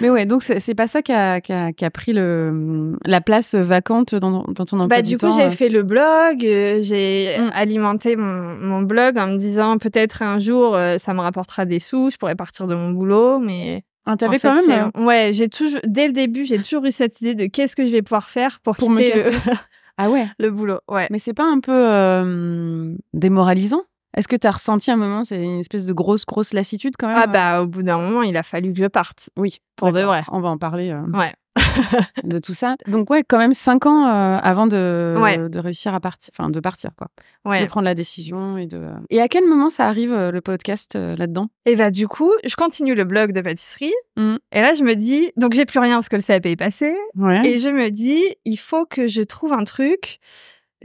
[0.00, 4.42] mais ouais, donc c'est pas ça qui a, a, pris le, la place vacante dans,
[4.48, 5.50] dans ton emploi Bah, du du coup, j'ai euh.
[5.50, 7.50] fait le blog, euh, j'ai Mm.
[7.54, 11.78] alimenté mon, mon blog en me disant peut-être un jour euh, ça me rapportera des
[11.78, 14.90] sous, je pourrais partir de mon boulot, mais Ah, en T'avais fait, quand même.
[15.06, 17.90] ouais, j'ai toujours dès le début, j'ai toujours eu cette idée de qu'est-ce que je
[17.92, 19.30] vais pouvoir faire pour, Pour me le.
[19.98, 20.26] Ah ouais?
[20.38, 20.80] le boulot.
[20.88, 21.06] Ouais.
[21.10, 23.82] Mais c'est pas un peu euh, démoralisant?
[24.16, 27.08] Est-ce que tu as ressenti un moment, c'est une espèce de grosse, grosse lassitude quand
[27.08, 27.16] même?
[27.18, 29.30] Ah bah au bout d'un moment, il a fallu que je parte.
[29.38, 30.22] Oui, pour de vrai.
[30.30, 31.32] On va en parler euh, Ouais.
[32.24, 32.76] de tout ça.
[32.86, 35.48] Donc ouais, quand même cinq ans euh, avant de, Ouais.
[35.48, 37.08] de réussir à partir, enfin de partir quoi,
[37.44, 37.62] Ouais.
[37.62, 38.88] de prendre la décision et de.
[39.10, 41.48] Et à quel moment ça arrive euh, le podcast euh, là-dedans?
[41.66, 43.92] Et bah du coup, je continue le blog de pâtisserie.
[44.16, 44.36] Mm.
[44.52, 46.94] Et là, je me dis, donc j'ai plus rien parce que le CAP est passé.
[47.16, 47.46] Ouais.
[47.46, 50.18] Et je me dis, il faut que je trouve un truc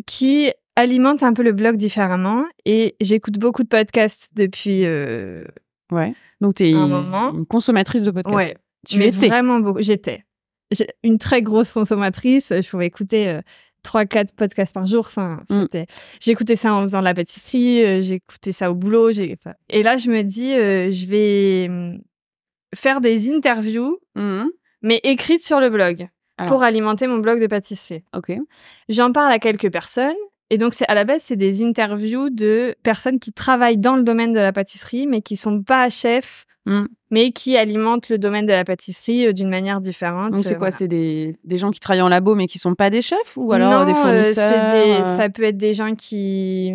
[0.05, 2.43] qui alimente un peu le blog différemment.
[2.65, 4.85] Et j'écoute beaucoup de podcasts depuis.
[4.85, 5.43] euh,
[5.91, 6.13] Ouais.
[6.41, 7.33] Donc tu es Un moment.
[7.33, 8.35] une consommatrice de podcast.
[8.35, 9.27] ouais, Tu mais étais.
[9.29, 9.81] vraiment beaucoup.
[9.81, 10.23] J'étais
[11.03, 12.51] une très grosse consommatrice.
[12.51, 13.27] Je pouvais écouter.
[13.29, 13.41] euh,
[13.83, 15.65] trois quatre podcasts par jour enfin Mm.
[16.19, 20.09] j'écoutais ça en faisant de la pâtisserie euh, j'écoutais ça au boulot et là je
[20.09, 22.01] me dis euh, je vais hum,
[22.75, 24.49] faire des interviews Mhm.
[24.81, 26.51] mais écrites sur le blog Alors.
[26.51, 28.33] pour alimenter mon blog de pâtisserie Ok.
[28.89, 30.15] J'en parle à quelques personnes.
[30.49, 34.03] Et donc, c'est à la base, c'est des interviews de personnes qui travaillent dans le
[34.03, 36.87] domaine de la pâtisserie, mais qui sont pas chefs, Mm.
[37.11, 40.33] mais qui alimentent le domaine de la pâtisserie euh, d'une manière différente.
[40.33, 40.67] Donc c'est Euh, quoi?
[40.69, 40.77] voilà.
[40.77, 43.51] C'est des, des gens qui travaillent en labo mais qui sont pas des chefs ou
[43.53, 46.73] alors Non, des euh, fournisseurs des- euh, Ça peut être des gens qui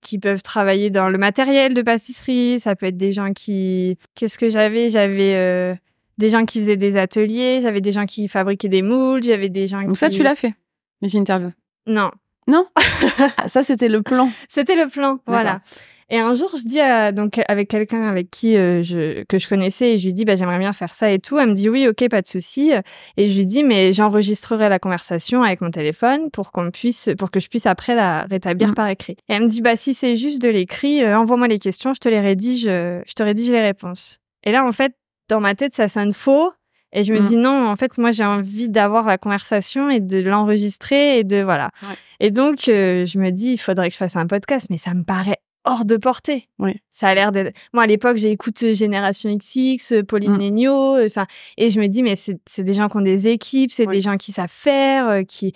[0.00, 2.60] qui peuvent travailler dans le matériel de pâtisserie.
[2.60, 3.96] Ça peut être des gens qui.
[4.14, 4.90] Qu'est-ce que j'avais?
[4.90, 5.74] J'avais euh,
[6.18, 7.60] des gens qui faisaient des ateliers.
[7.62, 9.22] J'avais des gens qui fabriquaient des moules.
[9.22, 9.82] J'avais des gens.
[9.82, 10.54] Donc ça tu l'as fait
[11.02, 11.52] les interviews?
[11.86, 12.10] Non,
[12.48, 12.66] Non?
[13.38, 14.28] Ah, Ça c'était le plan.
[14.48, 15.60] C'était le plan, voilà.
[16.10, 19.48] Et un jour, je dis à, donc avec quelqu'un avec qui euh, je que je
[19.48, 21.38] connaissais et je lui dis bah j'aimerais bien faire ça et tout.
[21.38, 22.72] Elle me dit oui, ok, pas de souci.
[23.16, 27.30] Et je lui dis mais j'enregistrerai la conversation avec mon téléphone pour qu'on puisse pour
[27.30, 28.74] que je puisse après la rétablir Mhm.
[28.74, 29.16] par écrit.
[29.28, 32.00] Et elle me dit bah si c'est juste de l'écrit, euh, envoie-moi les questions, je
[32.00, 34.18] te les rédige, euh, je te rédige les réponses.
[34.44, 34.92] Et là en fait
[35.30, 36.52] dans ma tête ça sonne faux.
[36.96, 37.24] Et je me Mhm.
[37.26, 41.42] dis non, en fait, moi, j'ai envie d'avoir la conversation et de l'enregistrer et de
[41.42, 41.70] voilà.
[41.82, 41.96] Ouais.
[42.20, 44.94] Et donc, euh, je me dis, il faudrait que je fasse un podcast, mais ça
[44.94, 46.48] me paraît hors de portée.
[46.58, 46.72] Oui.
[46.90, 47.56] Ça a l'air d'être.
[47.72, 50.40] Moi, à l'époque, j'ai écouté Génération XX, euh, Pauline Mm.
[50.40, 53.70] Legnaud, euh, enfin, et je me dis, mais c'est des gens qui ont des équipes,
[53.70, 53.96] c'est Oui.
[53.96, 55.52] des gens qui savent faire, euh, qui.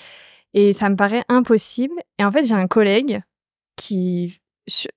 [0.54, 1.94] Et ça me paraît impossible.
[2.18, 3.20] Et en fait, j'ai un collègue
[3.76, 4.40] qui,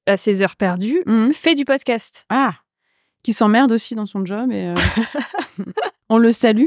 [0.05, 1.33] à ses heures perdues, Mhm.
[1.33, 2.25] fait du podcast.
[2.29, 2.55] Ah
[3.23, 4.73] qui s'emmerde aussi dans son job et euh,
[6.09, 6.65] on le salue.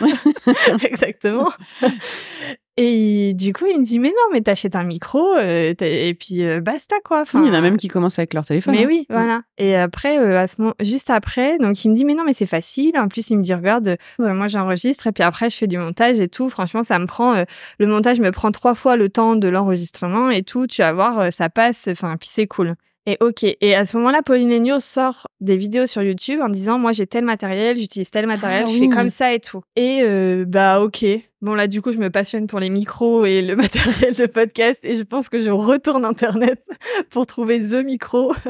[0.82, 1.50] Exactement.
[2.80, 6.44] Et du coup, il me dit, mais non, mais t'achètes un micro, euh, et puis
[6.44, 7.22] euh, basta, quoi.
[7.22, 8.72] Enfin, Il y en a même qui commencent avec leur téléphone.
[8.72, 8.88] Mais hein.
[8.88, 9.42] oui, voilà.
[9.58, 12.34] Et après, euh, à ce moment, juste après, donc il me dit, mais non, mais
[12.34, 12.96] c'est facile.
[12.96, 15.76] En plus, il me dit, regarde, euh, moi j'enregistre et puis après, je fais du
[15.76, 16.48] montage et tout.
[16.48, 17.44] Franchement, ça me prend,
[17.80, 20.68] le montage me prend trois fois le temps de l'enregistrement et tout.
[20.68, 21.88] Tu vas voir, ça passe.
[21.90, 22.76] Enfin, puis c'est cool.
[23.08, 23.42] Et ok.
[23.62, 27.06] Et à ce moment-là, Pauline Agneau sort des vidéos sur YouTube en disant, moi j'ai
[27.06, 28.80] tel matériel, j'utilise tel matériel, Ah je oui.
[28.80, 29.62] fais comme ça et tout.
[29.76, 31.06] Et euh, bah ok.
[31.40, 34.84] Bon là, du coup, je me passionne pour les micros et le matériel de podcast
[34.84, 36.62] et je pense que je retourne internet
[37.10, 38.34] pour trouver the micro.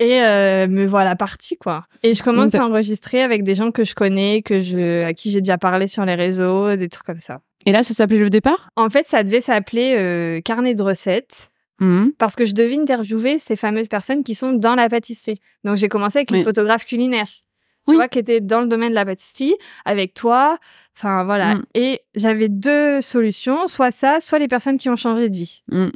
[0.00, 1.84] Et euh, me voilà partie quoi.
[2.04, 5.28] Et je commence à enregistrer avec des gens que je connais, que je à qui
[5.32, 7.40] j'ai déjà parlé sur les réseaux, des trucs comme ça.
[7.66, 8.70] Et là, ça s'appelait le départ?
[8.76, 11.50] En fait, ça devait s'appeler euh, carnet de recettes
[11.80, 12.12] Mhm.
[12.18, 15.40] parce que je devais interviewer ces fameuses personnes qui sont dans la pâtisserie.
[15.64, 16.38] Donc j'ai commencé avec Oui.
[16.38, 17.26] une photographe culinaire.
[17.26, 17.94] Tu Oui.
[17.96, 20.58] vois, qui était dans le domaine de la pâtisserie, avec toi.
[20.96, 21.54] Enfin, voilà.
[21.54, 21.64] Mm.
[21.74, 25.62] Et j'avais deux solutions, soit ça, soit les personnes qui ont changé de vie.
[25.70, 25.88] Mm.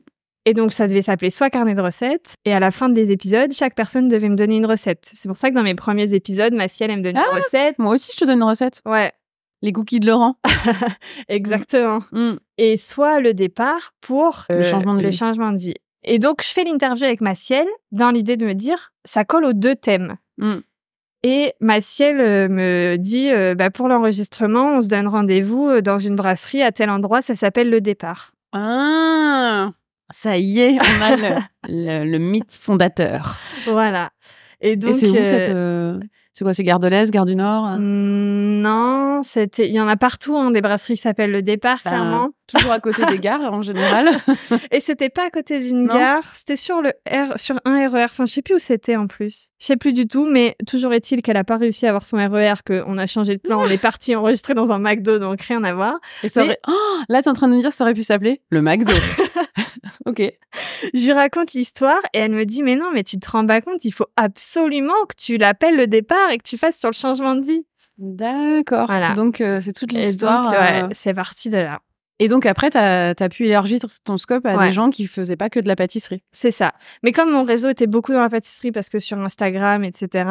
[0.45, 2.35] Et donc, ça devait s'appeler soit carnet de recettes.
[2.45, 5.07] Et à la fin des épisodes, chaque personne devait me donner une recette.
[5.13, 7.79] C'est pour ça que dans mes premiers épisodes, Maciel, elle me Ah une recette.
[7.79, 8.81] Moi aussi, je te donne une recette.
[8.87, 9.13] Ouais,
[9.63, 10.37] Les cookies de Laurent.
[11.29, 12.01] exactement.
[12.13, 12.39] Mhm.
[12.59, 15.17] Et soit le départ pour Le changement de le vie.
[15.17, 15.75] changement de vie.
[16.05, 19.53] Et donc, je fais l'interview avec Maciel dans l'idée de me dire, ça colle aux
[19.53, 20.17] deux thèmes.
[20.39, 20.63] Mhm.
[21.25, 26.01] Et Maciel euh, me dit, euh, bah, pour l'enregistrement, on se donne rendez-vous euh, dans
[26.01, 28.33] une brasserie à tel endroit, ça s'appelle Le Départ.
[28.53, 29.71] Ah,
[30.11, 31.35] ça y est, on a le,
[31.69, 33.39] le- le mythe fondateur.
[33.67, 34.11] Voilà.
[34.61, 35.49] Et donc, Et c'est où euh, cette.
[36.35, 39.89] C'est quoi C'est Gare de l'Est, Gare du Nord hmm, non, c'était, il y en
[39.89, 42.29] a partout, hein, des brasseries qui s'appellent Le Départ, Ben, clairement.
[42.47, 44.11] Toujours à côté des gares en général.
[44.71, 48.05] Et c'était pas à côté d'une gare, c'était sur le R, sur un RER.
[48.05, 49.49] Enfin, je sais plus où c'était en plus.
[49.59, 52.19] Je sais plus du tout, mais toujours est-il qu'elle a pas réussi à avoir son
[52.19, 55.63] RER, qu'on a changé de plan, on est parti enregistrer dans un McDo, donc rien
[55.65, 55.95] à voir.
[56.23, 58.03] Et ça Mais- aurait- Oh, là, t'es en train de nous dire ça aurait pu
[58.03, 58.93] s'appeler le McDo.
[60.07, 60.23] ok.
[60.95, 63.61] Je lui raconte l'histoire et elle me dit, mais non, mais tu te rends pas
[63.61, 66.95] compte, il faut absolument que tu l'appelles le départ et que tu fasses sur le
[66.95, 67.65] changement de vie.
[67.99, 68.87] D'accord.
[68.87, 69.15] Voilà.
[69.15, 70.53] Donc, euh, c'est toute l'histoire.
[70.53, 71.81] euh, c'est parti de là.
[72.19, 74.67] Et donc, après, t'as as pu élargir ton scope à Ouais.
[74.69, 76.23] des gens qui faisaient pas que de la pâtisserie.
[76.31, 76.73] C'est ça.
[77.03, 80.29] Mais comme mon réseau était beaucoup dans la pâtisserie, parce que sur Instagram, etc.,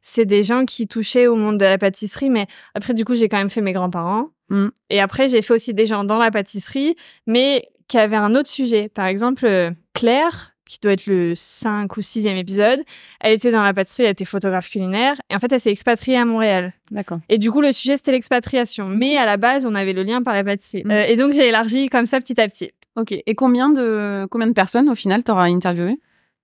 [0.00, 2.30] c'est des gens qui touchaient au monde de la pâtisserie.
[2.30, 4.28] Mais après, du coup, j'ai quand même fait mes grands-parents.
[4.50, 4.68] Mm.
[4.90, 6.94] Et après, j'ai fait aussi des gens dans la pâtisserie,
[7.26, 8.88] mais qui avaient un autre sujet.
[8.88, 12.80] Par exemple, euh, Claire, qui doit être le 5 ou 6e épisode,
[13.20, 15.20] elle était dans la pâtisserie, elle était photographe culinaire.
[15.30, 16.72] Et en fait, elle s'est expatriée à Montréal.
[16.90, 17.20] D'accord.
[17.28, 18.88] Et du coup, le sujet, c'était l'expatriation.
[18.88, 20.84] Mais à la base, on avait le lien par la pâtisserie.
[20.84, 20.90] Mm.
[20.90, 22.70] Euh, et donc, j'ai élargi comme ça petit à petit.
[22.96, 23.12] Ok.
[23.12, 26.00] Et combien de, combien de personnes, au final, t'auras interviewé?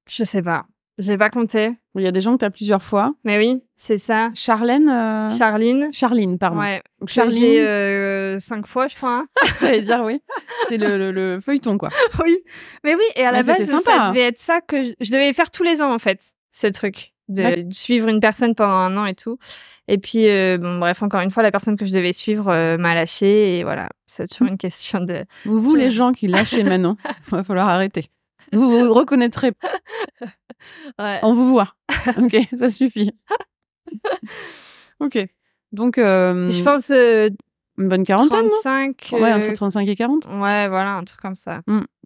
[0.09, 0.67] Je sais pas.
[1.03, 1.73] J'ai pas compté.
[1.97, 3.15] Il y a des gens que t'as plusieurs fois.
[3.25, 4.31] Mais oui, c'est ça.
[4.35, 5.89] Charlène euh, Charline.
[5.93, 6.61] Charline, pardon.
[6.61, 6.83] Ouais.
[7.07, 7.39] Charline.
[7.39, 9.25] J'ai euh, cinq fois, je crois.
[9.25, 9.27] hein.
[9.61, 10.21] j'allais dire oui.
[10.69, 11.89] C'est le, le- le feuilleton, quoi.
[12.25, 12.37] oui.
[12.85, 13.81] Mais oui, et à la base, sympa.
[13.81, 16.67] ça devait être ça que je, je devais faire tous les ans, en fait, ce
[16.67, 17.13] truc.
[17.29, 17.63] De, Ouais.
[17.63, 19.39] de suivre une personne pendant un an et tout.
[19.87, 22.77] Et puis, euh, bon, bref, encore une fois, la personne que je devais suivre euh,
[22.77, 23.59] m'a lâché.
[23.59, 25.25] Et voilà, c'est toujours une question de.
[25.45, 26.97] Vous, vous, Tu les gens qui lâchez Manon,
[27.31, 28.07] va falloir arrêter.
[28.53, 29.53] Vous vous reconnaîtrez.
[30.99, 31.19] Ouais.
[31.23, 31.75] On vous voit.
[32.19, 33.13] Ok, ça suffit.
[35.01, 35.19] Ok.
[35.73, 37.29] Donc, euh, Je pense euh,
[37.79, 38.51] une bonne quarantaine, non?
[38.63, 39.09] 35.
[39.13, 40.27] Ouais, euh, entre 35 et 40.
[40.27, 41.61] Ouais, voilà, un truc comme ça.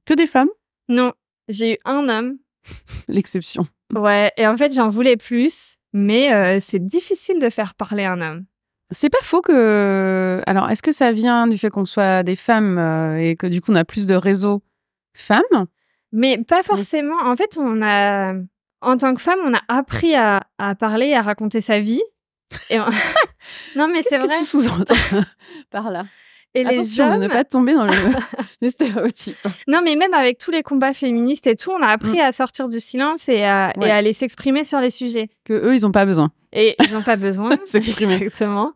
[0.04, 0.50] Que des femmes,
[0.88, 1.12] Non,
[1.48, 2.38] j'ai eu un homme.
[3.08, 3.66] l'exception.
[3.94, 5.78] Ouais, et en fait, j'en voulais plus.
[5.96, 8.44] Mais euh, c'est difficile de faire parler un homme.
[8.90, 10.40] C'est pas faux que.
[10.46, 13.60] Alors, est-ce que ça vient du fait qu'on soit des femmes euh, et que du
[13.60, 14.62] coup on a plus de réseaux
[15.16, 15.66] femmes?
[16.16, 17.16] Mais pas forcément.
[17.24, 18.34] En fait, on a,
[18.80, 22.02] en tant que femme, on a appris à, à parler, à raconter sa vie.
[22.70, 22.84] Et on-
[23.76, 24.42] non, mais c'est que vrai.
[24.44, 24.94] sous-entends
[25.70, 26.04] par là?
[26.56, 27.90] Et les hommes, de ne pas tomber dans le...
[28.60, 29.36] les stéréotypes.
[29.66, 32.68] non, mais même avec tous les combats féministes et tout, on a appris à sortir
[32.68, 33.80] du silence et à, Mm.
[33.80, 33.88] Ouais.
[33.88, 35.30] et à aller s'exprimer sur les sujets.
[35.44, 36.30] Que eux, ils ont pas besoin.
[36.52, 37.50] Et ils n'ont pas besoin.
[37.64, 38.14] S'exprimer.
[38.14, 38.72] Exactement.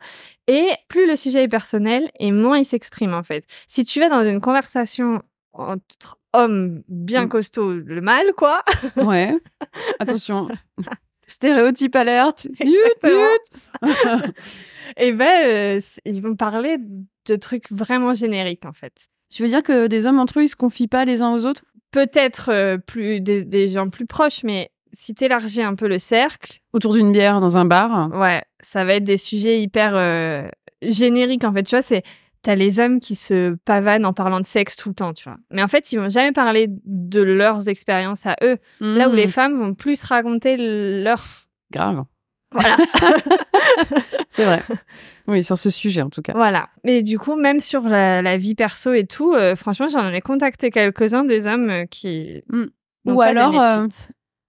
[0.49, 3.45] Et plus le sujet est personnel, et moins ils s'expriment, en fait.
[3.69, 5.23] Si tu vas dans une conversation
[5.53, 7.29] entre hommes bien Mm.
[7.29, 8.63] costauds, le mal, quoi.
[8.97, 9.37] Ouais.
[9.99, 10.49] Attention.
[11.27, 12.49] Stéréotype alerte.
[14.97, 16.79] Et ben, euh, ils vont parler
[17.27, 18.93] de trucs vraiment génériques, en fait.
[19.31, 21.45] Tu veux dire que des hommes entre eux, ils se confient pas les uns aux
[21.45, 21.63] autres?
[21.91, 26.61] Peut-être euh, plus des, des gens plus proches, mais si t'élargis un peu le cercle,
[26.73, 30.49] autour d'une bière dans un bar ouais, ça va être des sujets hyper euh,
[30.83, 31.63] génériques, en fait.
[31.65, 32.03] Tu vois, c'est
[32.49, 35.37] t'as les hommes qui se pavanent en parlant de sexe tout le temps, tu vois.
[35.51, 38.57] Mais en fait, ils vont jamais parler de leurs expériences à eux.
[38.81, 39.17] Là où Mmh.
[39.17, 41.23] les femmes vont plus raconter leur
[41.71, 42.05] Grave.
[42.53, 42.79] Voilà.
[44.31, 44.63] C'est vrai.
[45.27, 46.33] Oui, sur ce sujet en tout cas.
[46.35, 46.71] Voilà.
[46.85, 50.23] Et du coup, même sur la, la vie perso et tout, euh, franchement, j'en ai
[50.23, 52.43] contacté quelques-uns des hommes euh, qui.
[52.49, 52.65] Mm.
[53.05, 53.87] n'ont Ou alors, euh.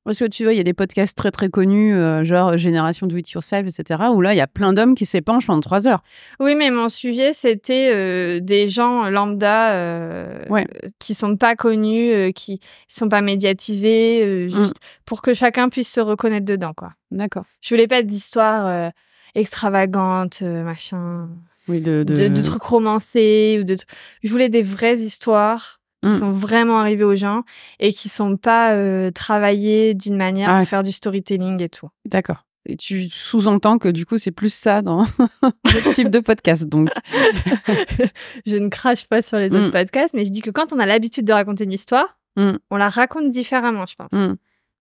[0.10, 3.06] Parce que tu vois, il y a des podcasts très très connus, euh, genre Génération
[3.06, 5.88] Do It Yourself, etc., où là, il y a plein d'hommes qui s'épanchent pendant trois
[5.88, 6.02] heures.
[6.40, 10.66] Oui, mais mon sujet, c'était euh, des gens lambda euh, Ouais.
[10.98, 15.94] qui sont pas connus, euh, qui sont pas médiatisés, euh, juste pour que chacun puisse
[15.94, 16.94] se reconnaître dedans, quoi.
[17.12, 17.46] D'accord.
[17.62, 18.92] Je voulais pas d'histoires
[19.36, 21.30] extravagantes, euh, machin,
[21.68, 22.04] Oui, de.
[22.04, 23.78] de, de trucs romancés ou de.
[24.24, 26.18] Je voulais des vraies histoires qui Mm.
[26.18, 27.44] sont vraiment arrivées aux gens
[27.80, 31.90] et qui sont pas euh, travaillées d'une manière Ah à faire du storytelling et tout.
[32.08, 32.46] D'accord.
[32.66, 35.04] Et tu sous-entends que du coup, c'est plus ça dans
[35.66, 36.68] le type de podcast.
[36.68, 36.90] Donc,
[38.46, 39.56] je ne crache pas sur les Mm.
[39.56, 42.54] autres podcasts, mais je dis que quand on a l'habitude de raconter une histoire, Mm.
[42.72, 44.12] on la raconte différemment, je pense.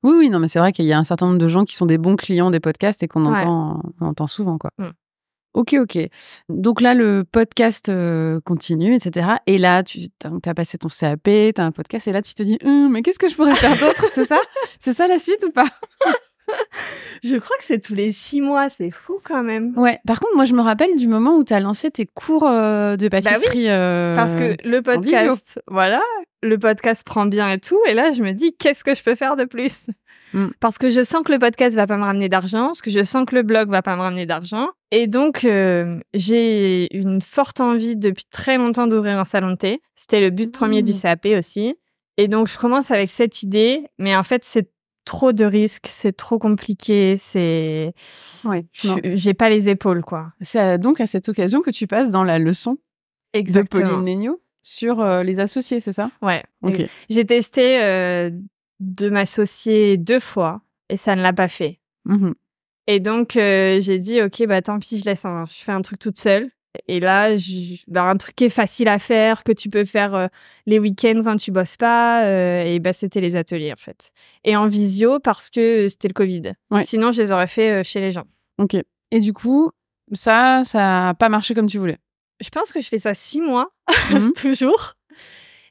[0.05, 1.75] Oui, oui, non, mais c'est vrai qu'il y a un certain nombre de gens qui
[1.75, 3.41] sont des bons clients des podcasts et qu'on Ouais.
[3.41, 4.71] entend, on entend souvent, quoi.
[5.55, 5.99] Ok, ok.
[6.49, 9.27] Donc là, le podcast euh, continue, etc.
[9.47, 10.07] Et là, tu
[10.47, 13.03] as passé ton CAP, tu as un podcast, et là, tu te dis, Hum, mais
[13.03, 14.07] qu'est-ce que je pourrais faire d'autre?
[14.13, 14.39] C'est ça?
[14.79, 15.67] C'est ça la suite ou pas?
[17.23, 19.75] Je crois que c'est tous les six mois, c'est fou quand même.
[19.77, 19.99] Ouais.
[20.07, 22.97] Par contre, moi, je me rappelle du moment où tu as lancé tes cours euh,
[22.97, 23.69] de pâtisserie.
[23.69, 26.01] euh, Bah Parce que le podcast, voilà,
[26.43, 27.79] le podcast prend bien et tout.
[27.87, 29.89] Et là, je me dis, qu'est-ce que je peux faire de plus?
[30.33, 30.49] Mm.
[30.61, 33.03] Parce que je sens que le podcast va pas me ramener d'argent, parce que je
[33.03, 34.69] sens que le blog va pas me ramener d'argent.
[34.91, 39.81] Et donc, euh, j'ai une forte envie depuis très longtemps d'ouvrir un salon de thé.
[39.95, 41.01] C'était le but premier du Mm.
[41.03, 41.77] CAP aussi.
[42.17, 44.71] Et donc, je commence avec cette idée, mais en fait, c'est
[45.05, 47.95] trop de risques, c'est trop compliqué, c'est...
[48.45, 48.67] Ouais.
[48.73, 50.33] je- J'ai pas les épaules, quoi.
[50.43, 52.77] C'est donc à cette occasion que tu passes dans la leçon
[53.35, 56.11] de Pauline Legnaud sur euh, les associés, c'est ça?
[56.21, 56.43] Ouais.
[56.63, 56.83] Ok.
[57.09, 58.31] J'ai testé euh,
[58.81, 61.81] de m'associer deux fois et ça ne l'a pas fait.
[62.05, 62.35] Mhm.
[62.87, 65.83] Et donc euh, j'ai dit ok bah tant pis je laisse un, je fais un
[65.83, 66.49] truc toute seule.
[66.87, 70.15] Et là je- bah, un truc qui est facile à faire que tu peux faire
[70.15, 70.27] euh,
[70.67, 74.13] les week-ends quand tu bosses pas euh, et bah c'était les ateliers en fait.
[74.45, 76.53] Et en visio parce que c'était le Covid.
[76.71, 76.85] Ouais.
[76.85, 78.25] Sinon je les aurais fait chez les gens.
[78.59, 78.77] Ok.
[79.11, 79.71] Et du coup,
[80.13, 81.97] ça, ça a pas marché comme tu voulais.
[82.41, 83.71] Je pense que je fais ça six mois
[84.11, 84.33] Mhm.
[84.41, 84.95] toujours.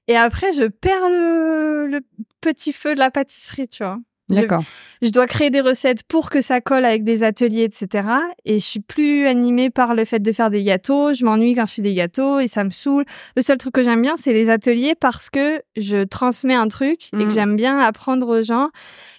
[0.08, 2.00] Et après je perds le, le
[2.42, 3.98] petit feu de la pâtisserie tu vois.
[4.30, 4.62] Je- D'accord.
[5.02, 8.10] je dois créer des recettes pour que ça colle avec des ateliers, etc.
[8.44, 11.14] Et je suis plus animée par le fait de faire des gâteaux.
[11.14, 13.06] Je m'ennuie quand je fais des gâteaux et ça me saoule.
[13.38, 17.08] Le seul truc que j'aime bien, c'est les ateliers parce que je transmets un truc
[17.14, 18.68] et que j'aime bien apprendre aux gens.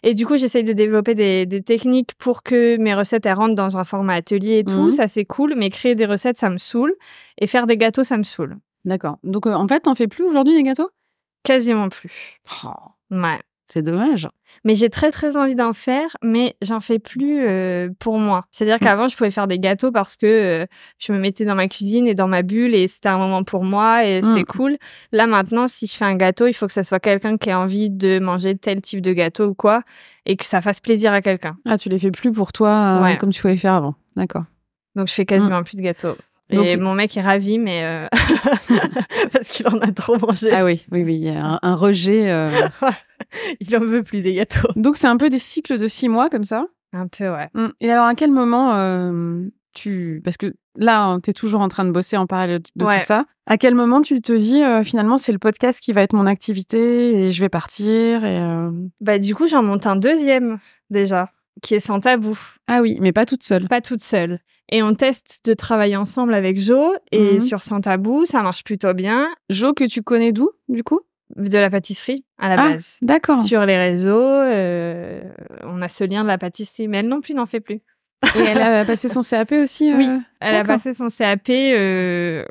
[0.03, 3.55] Et du coup, j'essaye de développer des, des techniques pour que mes recettes elles rentrent
[3.55, 4.75] dans un format atelier et tout.
[4.85, 4.91] Mhm.
[4.91, 5.55] Ça, c'est cool.
[5.57, 6.93] Mais créer des recettes, ça me saoule.
[7.41, 8.59] Et faire des gâteaux, ça me saoule.
[8.89, 9.19] D'accord.
[9.23, 10.91] Donc euh, en fait, t'en fais plus aujourd'hui des gâteaux?
[11.45, 12.39] Quasiment plus.
[12.65, 12.71] Oh,
[13.11, 13.39] Ouais.
[13.71, 14.27] C'est dommage.
[14.65, 18.47] Mais j'ai très très envie d'en faire, mais j'en fais plus euh, pour moi.
[18.51, 20.25] C'est-à-dire qu'avant, je pouvais faire des gâteaux parce que
[20.63, 20.67] euh,
[20.99, 23.65] je me mettais dans ma cuisine et dans ma bulle et c'était un moment pour
[23.65, 24.45] moi et c'était Mm.
[24.47, 24.77] cool.
[25.13, 27.55] Là maintenant, si je fais un gâteau, il faut que ça soit quelqu'un qui ait
[27.55, 29.83] envie de manger tel type de gâteau ou quoi
[30.25, 31.59] et que ça fasse plaisir à quelqu'un.
[31.67, 33.19] Ah, tu les fais plus pour toi euh, Ouais.
[33.19, 33.95] comme tu pouvais faire avant.
[34.17, 34.45] D'accord.
[34.97, 36.17] Donc je fais quasiment plus de gâteaux.
[36.57, 38.07] Donc- et mon mec est ravi, mais euh,
[39.33, 40.51] parce qu'il en a trop mangé.
[40.53, 41.15] Ah oui, oui, oui.
[41.17, 42.31] Il y a un, un rejet.
[42.31, 42.49] euh.
[43.61, 44.69] il en veut plus des gâteaux.
[44.77, 46.67] Donc c'est un peu des cycles de six mois comme ça?
[46.93, 47.49] Un peu, ouais.
[47.55, 47.69] Mm.
[47.81, 50.23] Et alors, à quel moment euh, tu...
[50.25, 52.99] Parce que là, tu es toujours en train de bosser en parallèle de Ouais.
[53.01, 53.25] tout ça.
[53.47, 57.27] À quel moment tu te dis, finalement, c'est le podcast qui va être mon activité
[57.27, 58.41] et je vais partir et,
[59.01, 60.59] Bah du coup, j'en monte un deuxième
[60.91, 61.31] déjà,
[61.63, 62.39] qui est sans tabou.
[62.67, 63.67] Ah oui, mais pas toute seule.
[63.67, 64.39] pas toute seule.
[64.71, 67.41] Et on teste de travailler ensemble avec Jo et Mhm.
[67.41, 69.29] sur Sans Tabou, ça marche plutôt bien.
[69.49, 71.01] Jo, que tu connais d'où, du coup?
[71.37, 72.99] De la pâtisserie à la Ah, base.
[73.03, 73.39] d'accord.
[73.39, 75.21] Sur les réseaux, euh,
[75.65, 77.81] on a ce lien de la pâtisserie, mais elle non plus n'en fait plus.
[78.35, 80.09] Et elle a passé son CAP aussi euh, Oui.
[80.41, 82.45] Elle a passé son CAP euh,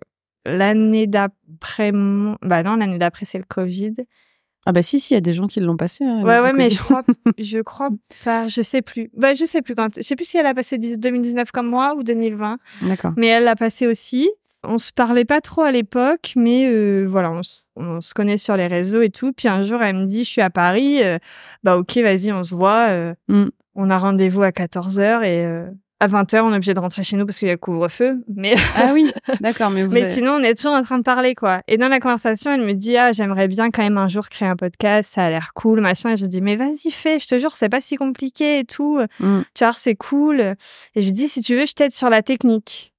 [0.46, 1.92] l'année d'après.
[1.92, 3.94] Bah non, l'année d'après c'est le Covid.
[4.70, 6.04] Ah bah si, si, il y a des gens qui l'ont passé.
[6.04, 7.04] hein, Ouais, ouais, mais je crois,
[7.40, 7.90] je crois
[8.26, 9.10] pas, je sais plus.
[9.16, 9.96] Bah, je sais plus quand.
[9.96, 12.58] Je sais plus si elle a passé 10 2019 comme moi ou 2020.
[12.82, 13.14] D'accord.
[13.16, 14.30] mais elle l'a passé aussi.
[14.64, 18.36] On se parlait pas trop à l'époque, mais euh, voilà, on, se- on se connaît
[18.38, 19.32] sur les réseaux et tout.
[19.32, 21.18] Puis un jour, elle me dit, je suis à Paris, euh,
[21.64, 22.88] bah ok, vas-y, on se voit.
[22.90, 23.46] euh, Mm.
[23.80, 25.68] On a rendez-vous à 14h et euh,
[26.00, 28.24] à 20h, on est obligé de rentrer chez nous parce qu'il y a le couvre-feu.
[28.36, 31.04] Mais, Ah oui, d'accord, mais vous mais avez- sinon, on est toujours en train de
[31.04, 31.62] parler, quoi.
[31.68, 34.48] Et dans la conversation, elle me dit, ah, j'aimerais bien quand même un jour créer
[34.48, 36.12] un podcast, ça a l'air cool, machin.
[36.12, 39.00] Et je dis, mais vas-y, fais, je te jure, c'est pas si compliqué et tout.
[39.20, 39.42] Mm.
[39.54, 40.40] Tu vois, c'est cool.
[40.42, 42.94] Et je lui dis, si tu veux, je t'aide sur la technique.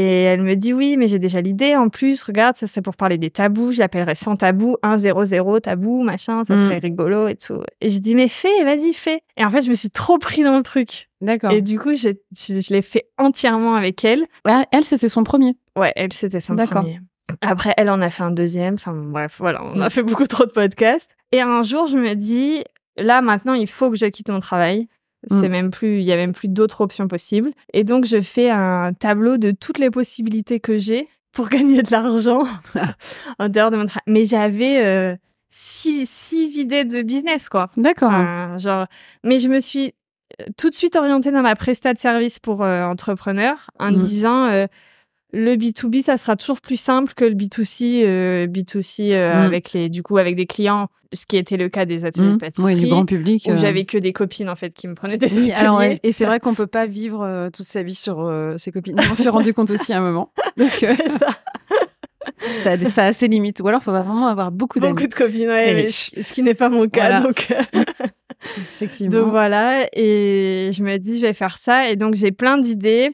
[0.00, 1.74] Et elle me dit, oui, mais j'ai déjà l'idée.
[1.74, 3.72] En plus, regarde, ça serait pour parler des tabous.
[3.72, 6.44] Je l'appellerais sans tabou, 1-0-0 tabou, machin.
[6.44, 6.64] Ça Mm.
[6.66, 7.60] serait rigolo et tout.
[7.80, 9.22] Et je dis, mais fais, vas-y, fais.
[9.36, 11.08] Et en fait, je me suis trop pris dans le truc.
[11.20, 11.50] D'accord.
[11.50, 14.24] Et du coup, je, je l'ai fait entièrement avec elle.
[14.44, 15.56] Ah, elle, c'était son premier.
[15.76, 16.82] Ouais, elle, c'était son D'accord.
[16.82, 17.00] premier.
[17.40, 18.74] Après, elle en a fait un deuxième.
[18.74, 21.16] Enfin, bref, voilà, on a fait beaucoup trop de podcasts.
[21.32, 22.62] Et un jour, je me dis,
[22.96, 24.86] là, maintenant, il faut que je quitte mon travail.
[25.28, 25.52] C'est Mm.
[25.52, 27.50] même plus, il y a même plus d'autres options possibles.
[27.72, 31.90] Et donc, je fais un tableau de toutes les possibilités que j'ai pour gagner de
[31.90, 32.44] l'argent
[33.38, 34.02] en dehors de mon travail.
[34.06, 35.16] Mais j'avais euh,
[35.50, 37.70] six, six idées de business, quoi.
[37.76, 38.10] D'accord.
[38.10, 38.86] Enfin, genre,
[39.24, 39.92] mais je me suis
[40.40, 43.98] euh, tout de suite orientée dans la prestat de service pour euh, entrepreneurs en Mhm.
[43.98, 44.66] disant euh,
[45.32, 49.44] le B2B ça sera toujours plus simple que le B2C euh, B2C euh, Mhm.
[49.46, 52.32] avec les du coup avec des clients ce qui était le cas des ateliers Mm.
[52.34, 53.44] de pâtisserie Oui, du grand public.
[53.48, 53.56] où euh.
[53.56, 55.52] j'avais que des copines en fait qui me prenaient des Oui, ateliers.
[55.54, 58.56] alors, ouais, et c'est vrai qu'on peut pas vivre euh, toute sa vie sur euh,
[58.58, 59.00] ses copines.
[59.00, 60.32] Je m'en suis rendu compte aussi à un moment.
[60.58, 61.28] Donc, euh, ça.
[62.60, 63.60] ça, a, ça a ses limites.
[63.60, 64.94] Ou alors, il faut vraiment avoir beaucoup d'amis.
[64.94, 67.20] beaucoup de copines ouais, Et ce qui n'est pas mon cas Voilà.
[67.22, 67.82] donc euh,
[68.76, 69.18] Effectivement.
[69.20, 71.90] Donc voilà, et je me dis, je vais faire ça.
[71.90, 73.10] Et donc, j'ai plein d'idées.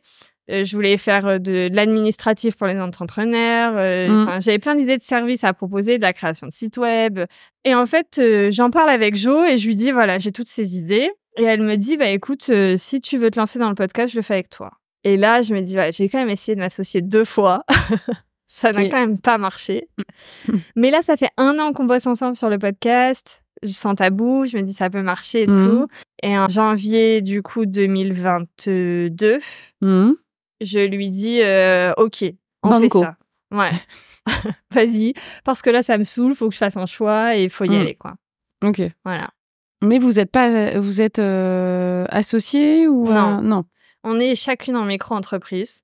[0.51, 3.75] Euh, je voulais faire euh, de, de l'administratif pour les entrepreneurs.
[3.77, 4.41] euh, Mm.
[4.43, 7.19] J'avais plein d'idées de services à proposer, de la création de sites web.
[7.65, 10.49] Et en fait, euh, j'en parle avec Jo et je lui dis, voilà, j'ai toutes
[10.49, 11.11] ces idées.
[11.39, 14.13] Et elle me dit, bah écoute, euh, si tu veux te lancer dans le podcast,
[14.13, 14.71] je le fais avec toi.
[15.03, 17.65] Et là, je me dis, ouais, j'ai quand même essayé de m'associer deux fois.
[18.47, 19.89] Ça n'a Et- quand même pas marché.
[20.77, 23.43] Mais là, ça fait un an qu'on bosse ensemble sur le podcast.
[23.63, 25.89] Je sens tabou, je me dis ça peut marcher et tout.
[26.23, 29.39] Et en janvier, du coup, 2022,
[29.81, 30.15] Mhm.
[30.61, 32.25] Je lui dis euh, ok
[32.63, 33.01] on Banco.
[33.01, 33.17] fait ça
[33.53, 33.71] ouais
[34.71, 37.51] vas-y parce que là ça me saoule faut que je fasse un choix et il
[37.51, 37.75] faut y Mm.
[37.81, 38.15] aller quoi
[38.65, 38.81] Ok.
[39.05, 39.31] voilà
[39.83, 43.41] Mais vous êtes pas, vous êtes euh, associés ou euh, Non.
[43.43, 43.65] non
[44.03, 45.83] on est chacune en micro-entreprise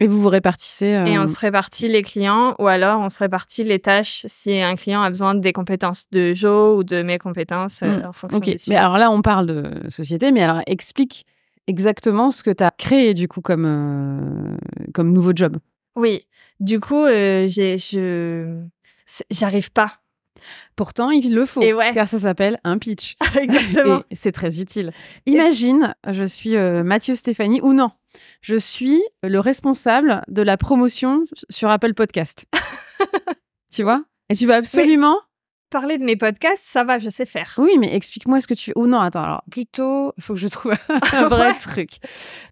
[0.00, 0.94] Et vous vous répartissez.
[0.94, 4.60] euh, et on se répartit les clients ou alors on se répartit les tâches si
[4.60, 8.06] un client a besoin des compétences de Jo ou de mes compétences euh, Mm.
[8.06, 8.44] en fonction Ok.
[8.46, 11.26] des Mais alors là, on parle de société, mais alors explique
[11.70, 14.56] exactement ce que tu as créé du coup comme euh,
[14.92, 15.56] comme nouveau job.
[15.96, 16.26] oui
[16.58, 18.62] du coup euh, j'ai je
[19.30, 20.00] j'arrive pas
[20.74, 21.92] Pourtant, il le faut, Et ouais.
[21.92, 23.16] car ça s'appelle un pitch.
[23.38, 24.90] exactement Et c'est très utile.
[25.26, 27.90] Imagine, je suis euh, Mathieu Stéphanie, ou non,
[28.40, 32.46] je suis le responsable de la promotion sur Apple Podcast.
[33.70, 34.02] tu vois?
[34.30, 35.18] Et tu vas absolument...
[35.70, 38.72] parler de mes podcasts ça va je sais faire Oui, mais explique-moi ce que tu...
[38.76, 40.74] Ou non, attends, alors plutôt, il faut que je trouve
[41.12, 41.54] un vrai Ouais.
[41.54, 41.90] truc.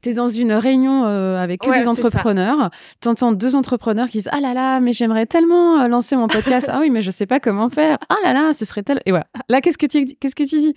[0.02, 2.70] Tu es dans une réunion euh, avec que Ouais, des entrepreneurs.
[3.00, 6.28] Tu entends deux entrepreneurs qui disent Ah là là, mais j'aimerais tellement euh, lancer mon
[6.28, 6.68] podcast.
[6.72, 7.98] ah oui, mais je sais pas comment faire.
[8.08, 9.00] Ah là là, ce serait tel.
[9.06, 9.26] Et voilà.
[9.48, 10.74] Là, qu'est-ce que tu, qu'est-ce que tu dis?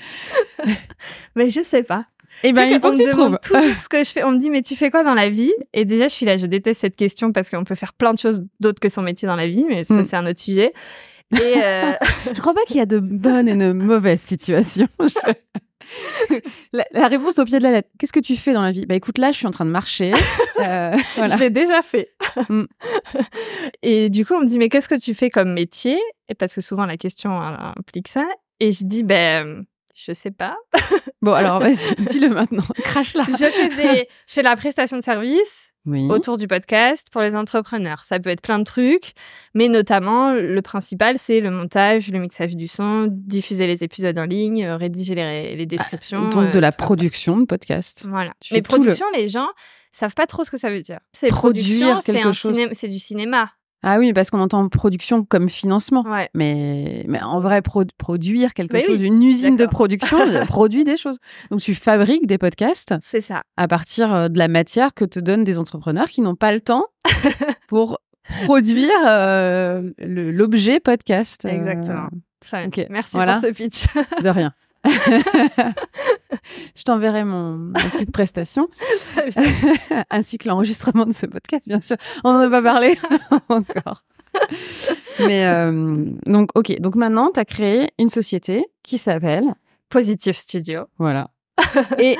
[1.35, 2.05] Mais je sais pas
[2.43, 3.37] Eh ben, il faut que tu trouves.
[3.41, 4.23] toujours ce que je fais.
[4.23, 5.53] On me dit, mais tu fais quoi dans la vie?
[5.73, 8.19] Et déjà, je suis là, je déteste cette question parce qu'on peut faire plein de
[8.19, 10.03] choses d'autres que son métier dans la vie, mais ça, Mm.
[10.03, 10.73] c'est un autre sujet.
[11.33, 11.91] Et euh,
[12.35, 14.87] Je crois pas qu'il y a de bonnes et de mauvaises situations.
[16.73, 17.89] la, la réponse au pied de la lettre.
[17.99, 18.85] Qu'est-ce que tu fais dans la vie?
[18.85, 20.13] Bah écoute, là, je suis en train de marcher.
[20.59, 21.35] Euh, voilà.
[21.35, 22.09] je l'ai déjà fait.
[22.49, 22.63] Mm.
[23.83, 25.97] Et du coup, on me dit, mais qu'est-ce que tu fais comme métier?
[26.29, 28.25] Et parce que souvent, la question euh, implique ça.
[28.59, 29.65] Et je dis, ben,
[29.95, 30.55] je sais pas.
[31.21, 32.63] Bon, alors vas-y, dis-le maintenant.
[32.83, 33.23] Crache là.
[33.27, 34.07] Je fais, des...
[34.27, 36.07] je fais de la prestation de service Oui.
[36.09, 37.99] autour du podcast pour les entrepreneurs.
[38.01, 39.13] Ça peut être plein de trucs,
[39.53, 44.25] mais notamment le principal, c'est le montage, le mixage du son, diffuser les épisodes en
[44.25, 46.29] ligne, euh, rédiger les, les descriptions.
[46.29, 46.85] Donc euh, de la tout ça.
[46.85, 48.05] production de podcast.
[48.09, 48.33] Voilà.
[48.39, 49.47] Tu Mais le- production, les gens
[49.91, 50.99] savent pas trop ce que ça veut dire.
[51.11, 53.49] C'est Produire production, ciné- c'est du cinéma.
[53.83, 56.03] Ah oui, parce qu'on entend production comme financement.
[56.07, 56.29] Ouais.
[56.35, 60.83] Mais, mais en vrai, pro- produire quelque oui, chose, une usine de production euh, produit
[60.83, 61.17] des choses.
[61.49, 63.41] Donc tu fabriques des podcasts C'est ça.
[63.57, 66.61] à partir euh, de la matière que te donnent des entrepreneurs qui n'ont pas le
[66.61, 66.85] temps
[67.67, 67.99] pour
[68.45, 71.45] produire euh, l'objet podcast.
[71.45, 72.07] Euh, Exactement.
[72.39, 72.85] Très bien.
[72.89, 73.33] Merci voilà.
[73.39, 73.85] pour ce pitch.
[74.23, 74.53] de rien.
[76.75, 78.67] Je t'enverrai mon ma petite prestation,
[80.09, 81.97] ainsi que l'enregistrement de ce podcast, bien sûr.
[82.23, 82.97] On n'en a pas parlé
[83.49, 84.03] encore.
[85.19, 86.79] Mais euh, donc, ok.
[86.79, 89.53] Donc maintenant, tu as créé une société qui s'appelle
[89.89, 90.85] Positive Studio.
[90.97, 91.29] Voilà.
[91.99, 92.17] Et,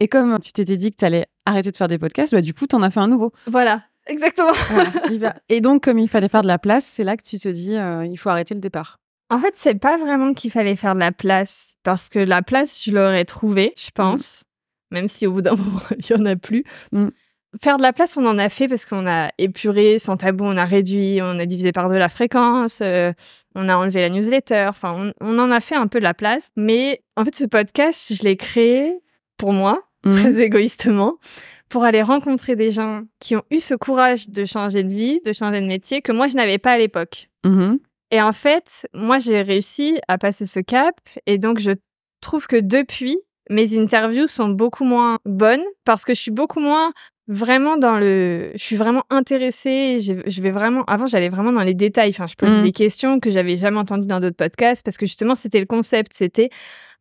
[0.00, 2.52] et comme tu t'étais dit que tu allais arrêter de faire des podcasts, bah, du
[2.52, 3.32] coup, tu en as fait un nouveau.
[3.46, 3.82] Voilà.
[4.08, 4.52] Exactement.
[4.70, 7.48] Voilà, Et donc, comme il fallait faire de la place, c'est là que tu te
[7.48, 9.00] dis, euh, il faut arrêter le départ.
[9.30, 12.82] En fait, c'est pas vraiment qu'il fallait faire de la place, parce que la place,
[12.84, 14.44] je l'aurais trouvée, je pense,
[14.90, 16.64] même si au bout d'un moment, il y en a plus.
[16.92, 17.08] Mm.
[17.62, 20.56] Faire de la place, on en a fait parce qu'on a épuré, sans tabou, on
[20.56, 23.12] a réduit, on a divisé par deux la fréquence, euh,
[23.54, 26.12] on a enlevé la newsletter, enfin, on, on en a fait un peu de la
[26.14, 26.50] place.
[26.56, 28.98] Mais en fait, ce podcast, je l'ai créé
[29.38, 30.12] pour moi, Mhm.
[30.12, 31.16] très égoïstement,
[31.68, 35.32] pour aller rencontrer des gens qui ont eu ce courage de changer de vie, de
[35.32, 37.28] changer de métier, que moi, je n'avais pas à l'époque.
[37.44, 37.78] Mhm.
[38.10, 40.94] Et en fait, moi, j'ai réussi à passer ce cap.
[41.26, 41.72] Et donc, je
[42.20, 43.18] trouve que depuis,
[43.50, 46.92] mes interviews sont beaucoup moins bonnes parce que je suis beaucoup moins
[47.28, 48.52] vraiment dans le...
[48.54, 49.98] Je suis vraiment intéressée.
[50.00, 50.84] Je vais vraiment...
[50.84, 52.10] Avant, j'allais vraiment dans les détails.
[52.10, 52.62] Enfin, je posais Mhm.
[52.62, 56.12] des questions que j'avais jamais entendues dans d'autres podcasts parce que justement, c'était le concept.
[56.14, 56.50] C'était...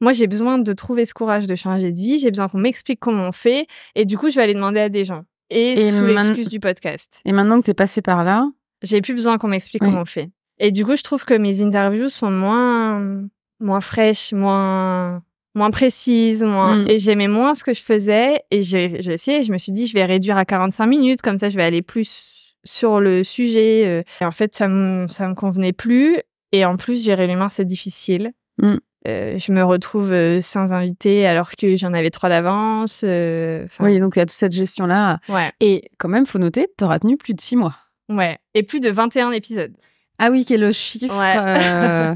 [0.01, 2.18] Moi, j'ai besoin de trouver ce courage de changer de vie.
[2.20, 3.68] J'ai besoin qu'on m'explique comment on fait.
[3.93, 5.22] Et du coup, je vais aller demander à des gens.
[5.51, 7.22] Et, Et sous man- l'excuse du podcast.
[7.26, 8.49] Et maintenant que tu es passé par là,
[8.84, 9.89] J'ai plus besoin qu'on m'explique Oui.
[9.89, 10.30] comment on fait.
[10.60, 13.24] Et du coup, je trouve que mes interviews sont moins,
[13.60, 15.22] moins fraîches, moins,
[15.53, 16.89] moins précises, moins, Mm.
[16.89, 18.41] et j'aimais moins ce que je faisais.
[18.51, 21.38] Et j'ai, j'ai essayé, je me suis dit, je vais réduire à 45 minutes, comme
[21.38, 23.84] ça, je vais aller plus sur le sujet.
[23.86, 24.03] euh.
[24.22, 26.18] Et en fait, ça me, ça me convenait plus.
[26.51, 28.32] Et en plus, gérer l'humain, c'est difficile.
[28.62, 28.76] Mm.
[29.08, 33.01] Euh, je me retrouve euh, sans invité alors que j'en avais trois d'avance.
[33.03, 35.20] euh, oui, donc il y a toute cette gestion-là.
[35.30, 37.76] Ouais, Et quand même, faut noter, tu auras tenu plus de six mois.
[38.10, 38.39] ouais.
[38.56, 39.74] Et plus de 21 épisodes.
[40.20, 41.36] Ah oui, quel est le chiffre Ouais.
[41.38, 42.16] euh,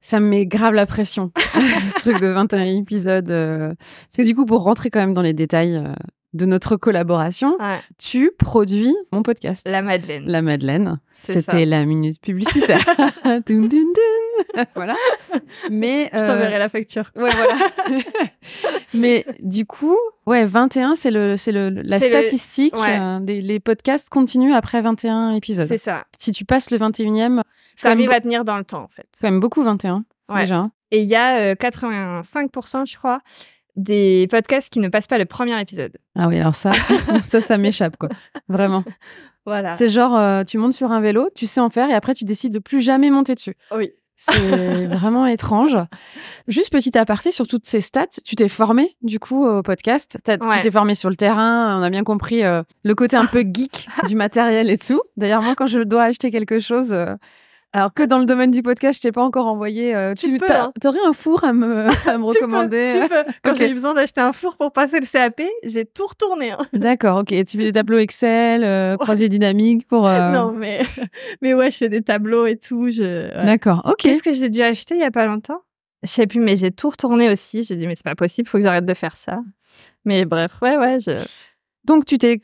[0.00, 3.30] Ça me met grave la pression, ce truc de 21 épisodes.
[3.30, 3.74] euh.
[3.78, 5.92] Parce que du coup, pour rentrer quand même dans les détails euh,
[6.34, 7.78] de notre collaboration, Ouais.
[7.98, 9.66] tu produis mon podcast.
[9.70, 10.24] La Madeleine.
[10.26, 11.00] La Madeleine.
[11.12, 11.34] C'est.
[11.34, 12.84] C'était la minute publicitaire.
[13.24, 14.64] Dun, dun, dun.
[14.74, 14.96] voilà.
[15.70, 17.10] Mais Je t'enverrai la facture.
[17.16, 17.56] Ouais, voilà.
[18.94, 22.76] Mais du coup, ouais, 21, c'est le, c'est le, la C'est le- statistique.
[22.76, 22.98] ouais.
[23.00, 25.66] euh, les podcasts continuent après 21 épisodes.
[25.68, 26.04] C'est ça.
[26.18, 27.42] Si tu passes le 21e,
[27.76, 29.06] Ça arrive à tenir dans le temps, en fait.
[29.20, 30.40] quand même beaucoup 21, Ouais.
[30.42, 30.56] déjà.
[30.56, 30.70] hein.
[30.90, 33.20] Et il y a euh, 85%, je crois,
[33.76, 35.92] des podcasts qui ne passent pas le premier épisode.
[36.16, 36.72] Ah oui, alors ça,
[37.24, 38.08] ça, ça m'échappe, quoi.
[38.48, 38.84] Vraiment.
[39.46, 39.76] Voilà.
[39.76, 42.24] C'est genre, euh, tu montes sur un vélo, tu sais en faire, et après, tu
[42.24, 43.56] décides de plus jamais monter dessus.
[43.74, 43.92] Oui.
[44.16, 45.76] C'est vraiment étrange.
[46.46, 50.18] Juste petit aparté sur toutes ces stats, tu t'es formé du coup au podcast.
[50.28, 50.38] Ouais.
[50.38, 51.78] Tu t'es formé sur le terrain.
[51.78, 55.02] On a bien compris euh, le côté un peu geek du matériel et tout.
[55.16, 57.16] D'ailleurs, moi, quand je dois acheter quelque chose, euh,
[57.74, 59.94] alors que dans le domaine du podcast, je t'ai pas encore envoyé.
[59.94, 60.72] euh, Tu hein.
[60.80, 63.24] T'aurais un four à me, à me Tu peux, recommander tu peux.
[63.42, 63.56] Quand Ok.
[63.58, 66.52] j'ai eu besoin d'acheter un four pour passer le CAP, j'ai tout retourné.
[66.52, 66.58] hein.
[66.72, 67.28] D'accord, ok.
[67.28, 70.06] Tu fais des tableaux Excel, euh, croisés dynamiques pour.
[70.06, 70.82] euh, Non, mais,
[71.42, 72.90] mais ouais, je fais des tableaux et tout.
[72.90, 73.02] Je...
[73.36, 73.44] ouais.
[73.44, 73.96] D'accord, ok.
[73.98, 75.60] Qu'est-ce que j'ai dû acheter il y a pas longtemps?
[76.04, 77.62] Je sais plus, mais j'ai tout retourné aussi.
[77.64, 79.40] J'ai dit, mais c'est pas possible, faut que j'arrête de faire ça.
[80.04, 80.98] Mais bref, ouais, ouais.
[81.00, 81.12] Je...
[81.84, 82.40] Donc, tu t'es.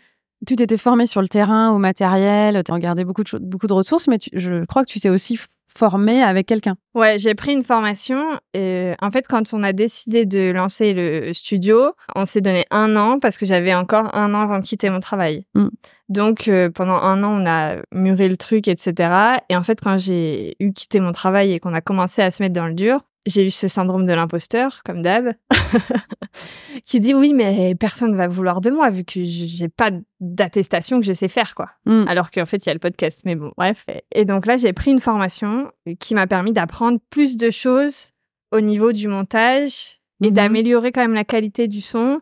[0.47, 3.73] Tu t'étais formé sur le terrain, au matériel, tu as regardé beaucoup de, beaucoup de
[3.73, 5.39] ressources, mais tu- je crois que tu t'es aussi
[5.73, 6.75] formé avec quelqu'un.
[6.95, 8.25] Ouais, j'ai pris une formation.
[8.55, 12.97] Et en fait, quand on a décidé de lancer le studio, on s'est donné un
[12.97, 15.45] an parce que j'avais encore un an avant de quitter mon travail.
[15.55, 15.69] Mm.
[16.09, 19.39] Donc, euh, pendant un an, on a mûri le truc, etc.
[19.49, 22.43] Et en fait, quand j'ai eu quitté mon travail et qu'on a commencé à se
[22.43, 25.35] mettre dans le dur, j'ai eu ce syndrome de l'imposteur, comme d'hab,
[26.85, 29.91] qui dit oui, mais personne va vouloir de moi vu que j'ai pas
[30.21, 32.05] d'attestation que je sais faire, quoi Mm.
[32.09, 34.73] alors qu'en fait il y a le podcast mais bon bref et donc là j'ai
[34.75, 38.11] pris une formation qui m'a permis d'apprendre plus de choses
[38.53, 40.35] au niveau du montage et Mhm.
[40.35, 42.21] d'améliorer quand même la qualité du son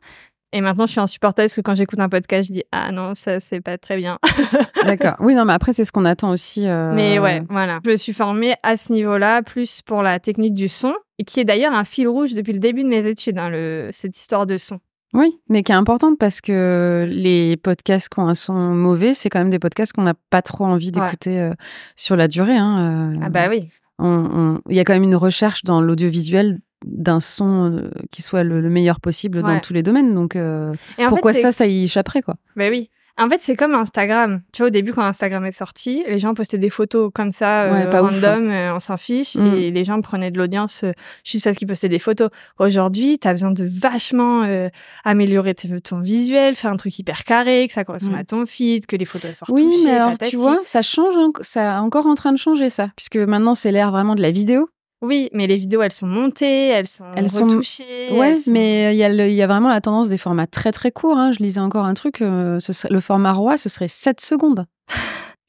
[0.52, 3.14] et maintenant je suis insupportable parce que quand j'écoute un podcast je dis ah non
[3.14, 4.18] ça c'est pas très bien
[4.84, 5.16] D'accord.
[5.20, 6.66] Oui, non, mais après, c'est ce qu'on attend aussi.
[6.66, 10.54] euh, mais ouais voilà je me suis formée à ce niveau-là plus pour la technique
[10.54, 13.38] du son et qui est d'ailleurs un fil rouge depuis le début de mes études
[13.38, 14.78] hein, le, cette histoire de son
[15.14, 19.28] Oui, mais qui est importante parce que les podcasts qui ont un son mauvais, c'est
[19.28, 21.02] quand même des podcasts qu'on n'a pas trop envie Ouais.
[21.04, 21.52] d'écouter euh,
[21.96, 22.56] sur la durée.
[22.56, 23.20] hein, euh.
[23.24, 23.68] ah bah oui
[23.98, 28.22] On- on- Il y a quand même une recherche dans l'audiovisuel d'un son euh, qui
[28.22, 30.14] soit le, le meilleur possible dans tous les domaines.
[30.14, 30.72] Donc, euh,
[31.08, 32.36] pourquoi fait, ça, ça y échapperait, quoi?
[32.56, 32.90] Bah oui.
[33.20, 34.42] En fait, c'est comme Instagram.
[34.52, 37.62] Tu vois, au début, quand Instagram est sorti, les gens postaient des photos comme ça,
[37.64, 38.12] euh, Ouais, pas ouf.
[38.12, 39.54] random, on s'en fiche, Mm.
[39.56, 40.92] et les gens prenaient de l'audience euh,
[41.24, 42.30] juste parce qu'ils postaient des photos.
[42.60, 44.68] Aujourd'hui, t'as besoin de vachement euh,
[45.04, 48.18] améliorer ton visuel, faire un truc hyper carré, que ça corresponde Mm.
[48.20, 50.30] à ton feed, que les photos soient Oui, mais alors, patati.
[50.30, 52.90] tu vois, ça change, ça est encore en train de changer, ça.
[52.94, 54.68] Puisque maintenant, c'est l'ère vraiment de la vidéo.
[55.00, 58.10] Oui, mais les vidéos, elles sont montées, elles sont Elles sont- retouchées.
[58.12, 60.18] Ouais, elles sont- mais il y, a le- il y a vraiment la tendance des
[60.18, 61.16] formats très très courts.
[61.16, 61.30] hein.
[61.30, 64.66] Je lisais encore un truc, euh, ce serait, le format roi, ce serait 7 secondes.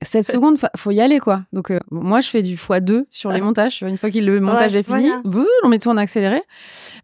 [0.02, 1.44] 7 secondes, fa- faut y aller quoi.
[1.52, 3.82] Donc euh, moi je fais du x2 sur les montages.
[3.82, 5.22] Une fois que le montage Ouais, est fini, voilà.
[5.26, 6.42] boum, on met tout en accéléré.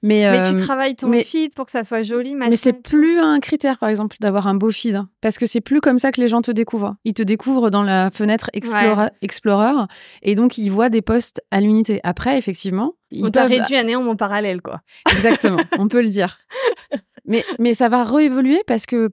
[0.01, 2.49] Mais, Mais euh, tu travailles ton mais- feed pour que ça soit joli, machin.
[2.51, 5.09] mais c'est plus un critère par exemple d'avoir un beau feed hein.
[5.21, 6.95] parce que c'est plus comme ça que les gens te découvrent.
[7.03, 9.85] Ils te découvrent dans la fenêtre Explorer, Explorer
[10.21, 11.99] et donc ils voient des posts à l'unité.
[12.03, 14.81] Après effectivement, ils On t'a peuvent- réduit à néant mon parallèle, quoi.
[15.11, 16.37] Exactement, on peut le dire.
[17.27, 19.09] Mais, mais ça va réévoluer parce que,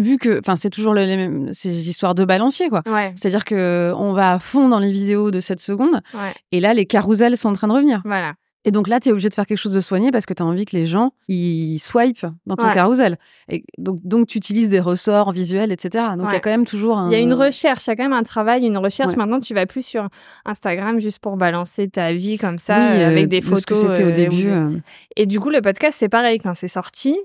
[0.00, 2.82] vu que, enfin, c'est toujours le- les mêmes, ces histoires de balancier, quoi.
[2.86, 6.60] Ouais, C'est-à-dire que on va à fond dans les vidéos de 7 secondes, ouais, et
[6.60, 8.02] là, les carousels sont en train de revenir.
[8.04, 8.34] voilà.
[8.66, 10.42] Et donc là, tu es obligé de faire quelque chose de soigné parce que tu
[10.42, 12.74] as envie que les gens, ils swipent dans ton Ouais.
[12.74, 13.16] carousel.
[13.48, 16.04] Et donc, donc tu utilises des ressorts visuels, etc.
[16.18, 17.08] Donc, il y a quand même toujours un...
[17.08, 19.16] Il y a une recherche, il y a quand même un travail, une recherche.
[19.16, 20.08] Maintenant, tu vas plus sur
[20.44, 23.50] Instagram juste pour balancer ta vie comme ça, Oui, euh, euh, avec des de ce
[23.64, 23.78] que photos.
[23.96, 24.48] c'était au euh, début.
[24.50, 24.76] euh,
[25.16, 26.38] Et du coup, le podcast, c'est pareil.
[26.38, 27.18] Quand c'est sorti,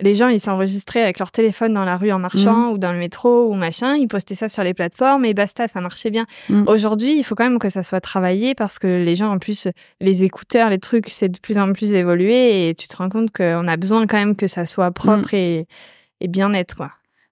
[0.00, 2.72] les gens, ils s'enregistraient avec leur téléphone dans la rue en marchant Mhm.
[2.72, 3.94] ou dans le métro ou machin.
[3.94, 6.26] Ils postaient ça sur les plateformes et basta, ça marchait bien.
[6.48, 6.64] Mhm.
[6.66, 9.68] Aujourd'hui, il faut quand même que ça soit travaillé parce que les gens, en plus,
[10.00, 13.30] les écouteurs, les trucs, c'est de plus en plus évolué et tu te rends compte
[13.32, 15.66] qu'on a besoin quand même que ça soit propre et,
[16.20, 16.90] et bien net, quoi.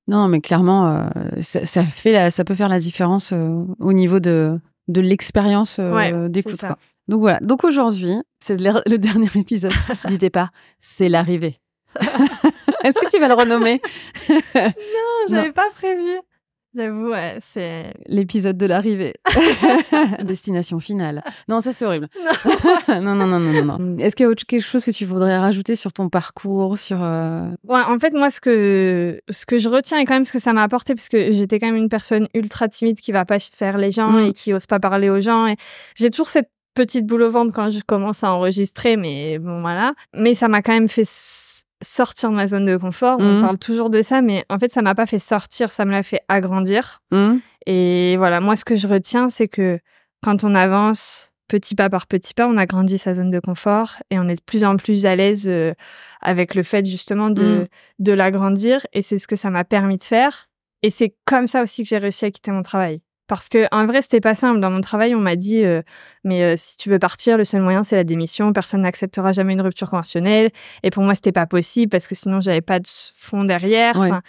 [0.08, 1.02] Non, mais clairement, euh,
[1.40, 4.58] ça, ça fait la- ça peut faire la différence euh, au niveau de,
[4.88, 6.64] de l'expérience euh, Ouais, d'écoute.
[7.08, 7.38] Donc voilà.
[7.40, 9.72] Donc aujourd'hui, c'est le dernier épisode
[10.08, 10.50] du départ.
[10.78, 11.56] C'est l'arrivée.
[12.84, 13.80] Est-ce que tu vas le renommer?
[15.28, 16.10] J'avais pas prévu.
[16.72, 17.92] J'avoue, ouais, c'est.
[18.06, 19.14] l'épisode de l'arrivée
[20.22, 21.24] Destination finale.
[21.48, 22.06] Non, ça c'est horrible.
[22.88, 23.78] non, non, non, non, non.
[23.78, 23.98] non.
[23.98, 26.98] Est-ce qu'il y a autre- quelque chose que tu voudrais rajouter sur ton parcours, sur
[27.02, 30.30] euh, Ouais, en fait, moi, ce que, ce que je retiens et quand même ce
[30.32, 33.24] que ça m'a apporté, parce que j'étais quand même une personne ultra timide qui va
[33.24, 34.20] pas faire les gens Mm.
[34.28, 35.48] et qui ose pas parler aux gens.
[35.48, 35.56] Et
[35.96, 39.94] j'ai toujours cette petite boule au ventre quand je commence à enregistrer, mais bon, voilà.
[40.14, 41.02] Mais ça m'a quand même fait
[41.82, 43.16] sortir de ma zone de confort.
[43.20, 43.42] On Mm.
[43.42, 46.02] parle toujours de ça, mais en fait, ça m'a pas fait sortir, ça me l'a
[46.02, 47.00] fait agrandir.
[47.10, 49.78] hmm Et voilà, moi, ce que je retiens, c'est que
[50.22, 53.96] quand on avance petit pas par petit pas, on a grandi sa zone de confort
[54.10, 55.72] et on est de plus en plus à l'aise euh,
[56.20, 57.66] avec le fait justement de, Mm.
[58.04, 58.86] de l'agrandir.
[58.92, 60.46] Et c'est ce que ça m'a permis de faire.
[60.82, 63.02] Et c'est comme ça aussi que j'ai réussi à quitter mon travail.
[63.30, 64.58] Parce que en vrai, c'était pas simple.
[64.58, 65.82] Dans mon travail, on m'a dit euh,
[66.24, 68.52] mais euh, si tu veux partir, le seul moyen c'est la démission.
[68.52, 70.50] Personne n'acceptera jamais une rupture conventionnelle.
[70.82, 73.96] Et pour moi, c'était pas possible parce que sinon j'avais pas de fond derrière.
[73.96, 74.08] Ouais.
[74.08, 74.22] Enfin,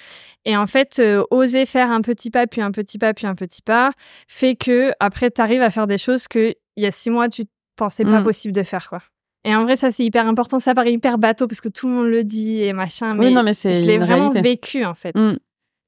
[0.45, 3.33] et en fait, euh, oser faire un petit pas, puis un petit pas, puis un
[3.33, 3.91] petit pas,
[4.27, 7.27] fait que après, tu arrives à faire des choses que il y a six mois,
[7.27, 7.45] tu
[7.75, 8.23] pensais pas Mm.
[8.23, 9.01] possible de faire, quoi.
[9.43, 10.59] Et en vrai, ça, c'est hyper important.
[10.59, 13.15] Ça paraît hyper bateau parce que tout le monde le dit et machin.
[13.15, 15.15] Mais oui, non, mais je l'ai vraiment vécu, en fait.
[15.15, 15.37] Mm.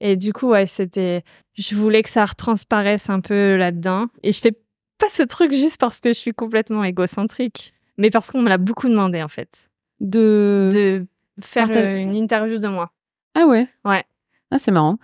[0.05, 1.23] Et du coup, ouais, c'était.
[1.55, 4.07] Je voulais que ça retransparaisse un peu là-dedans.
[4.21, 4.51] Et je fais
[4.97, 8.57] pas ce truc juste parce que je suis complètement égocentrique, mais parce qu'on me l'a
[8.57, 9.69] beaucoup demandé, en fait,
[10.01, 10.69] De...
[10.73, 11.05] de
[11.41, 12.91] faire euh, une interview de moi.
[13.33, 13.67] Ah ouais?
[13.85, 14.03] Ouais.
[14.51, 14.99] Ah, c'est marrant.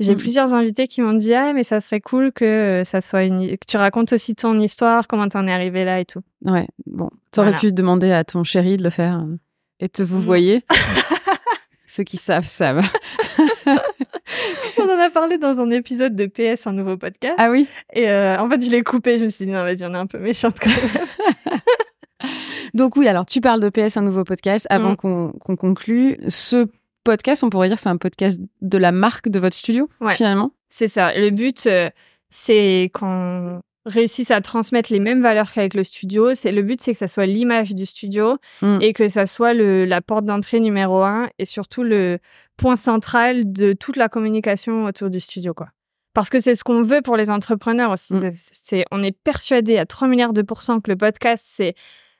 [0.00, 0.18] J'ai Mm.
[0.18, 3.46] plusieurs invités qui m'ont dit ah mais ça serait cool que euh, ça soit une
[3.56, 6.20] que tu racontes aussi ton histoire comment t'en es arrivé là et tout.
[6.44, 7.10] Ouais, bon.
[7.30, 7.60] T'aurais Voilà.
[7.60, 9.36] pu demander à ton chéri de le faire euh,
[9.80, 10.64] et te vous voyez.
[11.86, 12.84] Ceux qui savent, savent.
[14.78, 18.08] On en a parlé dans un épisode de PS un nouveau podcast Ah oui et
[18.08, 20.06] euh, en fait je l'ai coupé je me suis dit non vas-y on est un
[20.06, 21.58] peu méchante quand même.
[22.74, 24.66] Donc oui, alors tu parles de PS, un nouveau podcast.
[24.70, 24.96] Avant Mm.
[24.96, 26.66] qu'on conclue, ce
[27.04, 30.14] podcast, on pourrait dire c'est un podcast de la marque de votre studio, Ouais.
[30.14, 30.52] finalement?
[30.70, 31.12] C'est ça.
[31.14, 31.90] Le but euh,
[32.30, 36.34] c'est qu'on réussisse à transmettre les mêmes valeurs qu'avec le studio.
[36.34, 38.78] C'est le but c'est que ça soit l'image du studio Mm.
[38.80, 42.18] et que ça soit le, la porte d'entrée numéro un et surtout le
[42.56, 45.68] point central de toute la communication autour du studio, quoi.
[46.14, 48.14] Parce que c'est ce qu'on veut pour les entrepreneurs aussi.
[48.14, 48.32] Mm.
[48.50, 51.74] C'est- on est persuadé à 3 milliards de pourcents que le podcast, c'est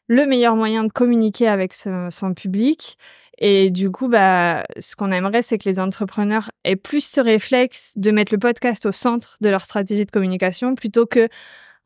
[0.08, 2.98] le meilleur moyen de communiquer avec son public.
[3.38, 7.92] Et du coup, bah, ce qu'on aimerait, c'est que les entrepreneurs aient plus ce réflexe
[7.96, 11.28] de mettre le podcast au centre de leur stratégie de communication plutôt que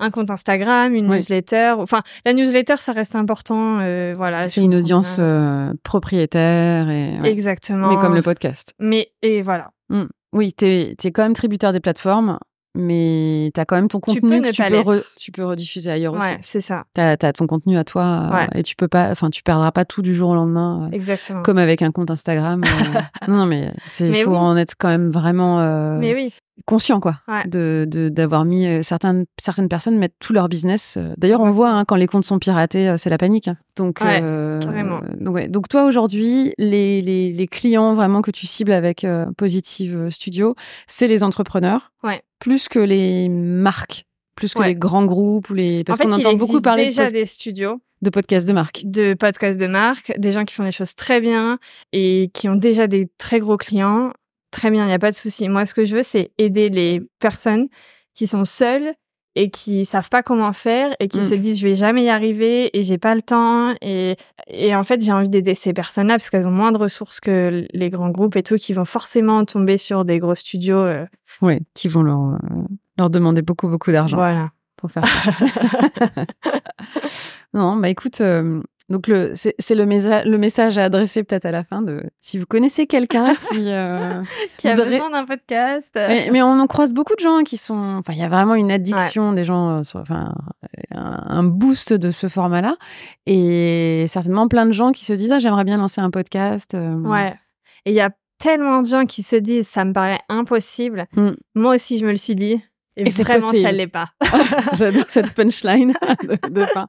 [0.00, 1.16] un compte Instagram, une Oui.
[1.16, 1.74] newsletter.
[1.78, 3.80] Enfin, la newsletter, ça reste important.
[3.80, 4.48] euh, voilà.
[4.48, 7.30] C'est une audience euh, propriétaire et ouais.
[7.32, 7.88] Exactement.
[7.88, 8.74] mais comme le podcast.
[8.78, 9.70] Mais et voilà.
[10.32, 12.38] Oui, t'es es quand même tributaire des plateformes,
[12.78, 15.14] mais t'as quand même ton Tu contenu peux que tu peux, re- l'être.
[15.16, 16.28] tu peux rediffuser ailleurs aussi.
[16.30, 16.84] Ouais, c'est ça.
[16.94, 18.48] T'as as ton contenu à toi euh, Ouais.
[18.54, 20.86] et tu peux pas, enfin tu perdras pas tout du jour au lendemain.
[20.86, 21.42] euh, Exactement.
[21.42, 22.62] Comme avec un compte Instagram.
[22.64, 23.00] euh,
[23.30, 24.36] non, mais c'est faut oui.
[24.36, 26.32] en être quand même vraiment euh, Mais oui.
[26.66, 27.46] Conscient, quoi, Ouais.
[27.46, 30.96] de de- d'avoir mis euh, certaines certaines personnes mettent tout leur business.
[30.96, 31.14] euh.
[31.16, 33.48] D'ailleurs, on voit hein, quand les comptes sont piratés, euh, c'est la panique.
[33.48, 33.56] hein.
[33.76, 35.00] Donc, Ouais, euh, carrément.
[35.20, 35.48] donc, ouais.
[35.48, 40.54] Donc, toi aujourd'hui, les, les les clients vraiment que tu cibles avec euh, Positive Studio,
[40.86, 41.92] c'est les entrepreneurs,
[42.40, 44.04] plus que les marques.
[44.36, 47.10] Plus que les grands groupes ou les parce qu'on entend beaucoup parler de, déjà pos-
[47.12, 48.82] des studios de podcasts de marque.
[48.84, 51.58] de podcasts de marque, des gens qui font les choses très bien
[51.92, 54.12] et qui ont déjà des très gros clients.
[54.50, 55.48] Très bien, il n'y a pas de souci.
[55.48, 57.68] Moi, ce que je veux, c'est aider les personnes
[58.14, 58.94] qui sont seules
[59.34, 61.22] et qui savent pas comment faire et qui Mm.
[61.22, 64.16] se disent je vais jamais y arriver et j'ai pas le temps et
[64.48, 67.64] et en fait j'ai envie d'aider ces personnes-là parce qu'elles ont moins de ressources que
[67.72, 71.04] les grands groupes et tout qui vont forcément tomber sur des gros studios euh,
[71.40, 72.38] Ouais, qui vont leur euh,
[72.96, 74.16] leur demander beaucoup beaucoup d'argent.
[74.16, 75.30] voilà pour faire ça.
[77.54, 81.50] non, bah écoute, euh, donc le c'est c'est le, le message à adresser peut-être à
[81.50, 84.22] la fin de si vous connaissez quelqu'un qui euh,
[84.56, 87.56] qui a voudrait- besoin d'un podcast mais, mais on en croise beaucoup de gens qui
[87.58, 90.34] sont enfin il y a vraiment une addiction des gens euh, enfin
[90.90, 92.76] un, un boost de ce format-là
[93.26, 96.74] et certainement plein de gens qui se disent ah j'aimerais bien lancer un podcast.
[96.74, 96.94] euh.
[97.00, 97.34] Ouais.
[97.84, 101.06] Et il y a tellement de gens qui se disent ça me paraît impossible.
[101.16, 101.30] Mm.
[101.54, 102.60] Moi aussi, je me le suis dit.
[102.98, 103.64] Et, Et c'est vraiment, possible.
[103.64, 104.08] ça l'est pas.
[104.74, 105.92] J'adore cette punchline
[106.24, 106.88] de, de fin.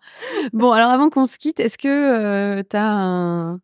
[0.53, 3.59] Bon, alors avant qu'on se quitte, est-ce que tu as un,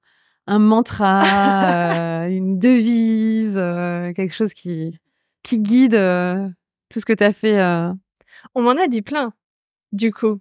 [0.47, 4.99] un mantra, euh, une devise, euh, quelque chose qui,
[5.41, 6.47] qui guide euh,
[6.93, 7.91] tout ce que tu as fait euh?
[8.53, 9.33] On m'en a dit plein,
[9.91, 10.39] du coup,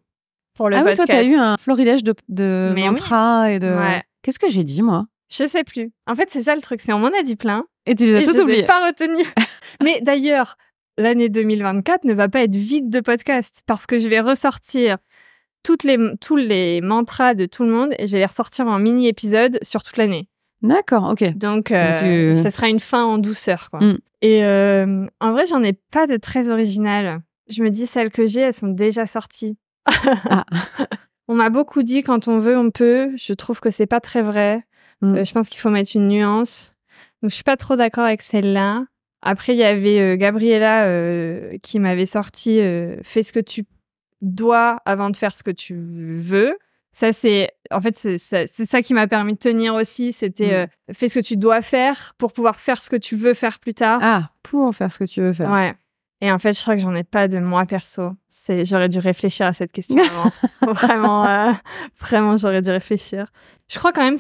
[0.55, 1.09] pour le Ah oui, podcast.
[1.11, 2.85] toi, tu as eu un florilège de, de oui.
[2.85, 3.69] mantras et de...
[3.75, 4.03] Ouais.
[4.23, 5.07] Qu'est-ce que j'ai dit, moi?
[5.31, 5.91] Je sais plus.
[6.07, 7.65] En fait, c'est ça le truc, c'est on m'en a dit plein.
[7.87, 8.65] Et tu les as tous oubliés.
[8.65, 9.27] pas retenus.
[9.83, 10.57] Mais d'ailleurs,
[10.99, 14.99] l'année 2024 ne va pas être vide de podcasts parce que je vais ressortir
[15.63, 18.79] toutes les, tous les mantras de tout le monde et je vais les ressortir en
[18.79, 20.29] mini-épisodes sur toute l'année.
[20.63, 21.37] D'accord, ok.
[21.37, 23.69] Donc, euh, tu- ça sera une fin en douceur.
[23.71, 23.81] Quoi.
[23.81, 23.99] Mm.
[24.23, 27.21] Et euh, en vrai, j'en ai pas de très originales.
[27.49, 29.59] Je me dis, celles que j'ai, elles sont déjà sorties.
[30.31, 30.45] Ah.
[31.29, 33.11] on m'a beaucoup dit, quand on veut, on peut.
[33.17, 34.63] Je trouve que c'est pas très vrai.
[35.03, 35.17] Mm.
[35.17, 36.75] Euh, je pense qu'il faut mettre une nuance.
[37.23, 38.85] Donc, je suis pas trop d'accord avec celle-là.
[39.27, 43.65] Après, il y avait euh, Gabriella euh, qui m'avait sorti euh, Fais ce que tu
[44.21, 46.57] dois avant de faire ce que tu veux.
[46.93, 50.13] Ça, c'est en fait, c'est ça, ça qui m'a permis de tenir aussi.
[50.13, 50.51] C'était Mm.
[50.53, 53.59] euh, fais ce que tu dois faire pour pouvoir faire ce que tu veux faire
[53.59, 53.99] plus tard.
[54.03, 55.51] Ah, pour faire ce que tu veux faire.
[55.51, 55.75] Ouais.
[56.21, 58.13] Et en fait, je crois que j'en ai pas de moi perso.
[58.29, 60.73] C'est, j'aurais dû réfléchir à cette question avant.
[60.73, 61.53] vraiment, euh,
[61.99, 63.27] vraiment, j'aurais dû réfléchir.
[63.69, 64.17] Je crois quand même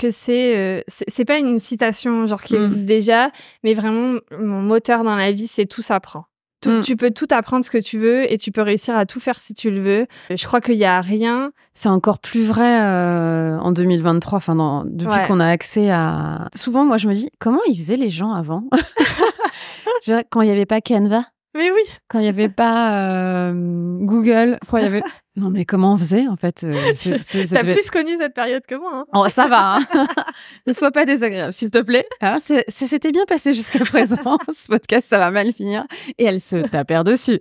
[0.00, 2.62] que c'est, euh, c'est pas une citation genre qui mm.
[2.62, 3.30] existe déjà,
[3.62, 6.24] mais vraiment mon moteur dans la vie, c'est tout s'apprend.
[6.66, 6.80] Mm.
[6.80, 9.38] Tu peux tout apprendre ce que tu veux et tu peux réussir à tout faire
[9.38, 10.06] si tu le veux.
[10.30, 11.52] Je crois qu'il y a rien.
[11.74, 14.36] C'est encore plus vrai euh, en 2023.
[14.36, 16.48] Enfin, depuis qu'on a accès à.
[16.54, 18.64] Souvent, moi, je me dis comment ils faisaient les gens avant?
[20.30, 21.24] quand il n'y avait pas Canva?
[21.54, 21.80] Mais oui.
[22.08, 23.52] Quand il n'y avait pas euh,
[24.00, 24.58] Google.
[24.68, 25.02] Quand il y avait.
[25.36, 26.74] Non, mais comment on faisait en fait euh,
[27.50, 28.90] T'as plus connu cette période que moi.
[28.92, 29.04] Hein.
[29.14, 29.76] Oh, ça va.
[29.76, 29.86] Hein.
[30.66, 32.04] ne sois pas désagréable, s'il te plaît.
[32.20, 34.38] Hein, c'était bien passé jusqu'à présent.
[34.52, 35.86] Ce podcast, ça va mal finir.
[36.18, 37.38] Et elle se tape dessus.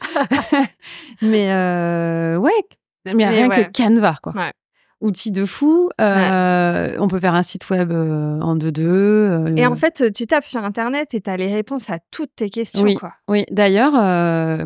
[1.21, 2.51] mais euh, ouais,
[3.05, 4.33] mais, rien que Canva, quoi.
[4.33, 4.51] Ouais
[5.01, 5.89] outil de fou.
[6.01, 8.87] Euh, on peut faire un site web euh, en deux-deux.
[8.87, 12.35] Euh, et en fait, tu tapes sur Internet et tu as les réponses à toutes
[12.35, 12.83] tes questions.
[12.83, 13.13] Oui, quoi.
[13.27, 13.45] oui.
[13.51, 13.93] d'ailleurs,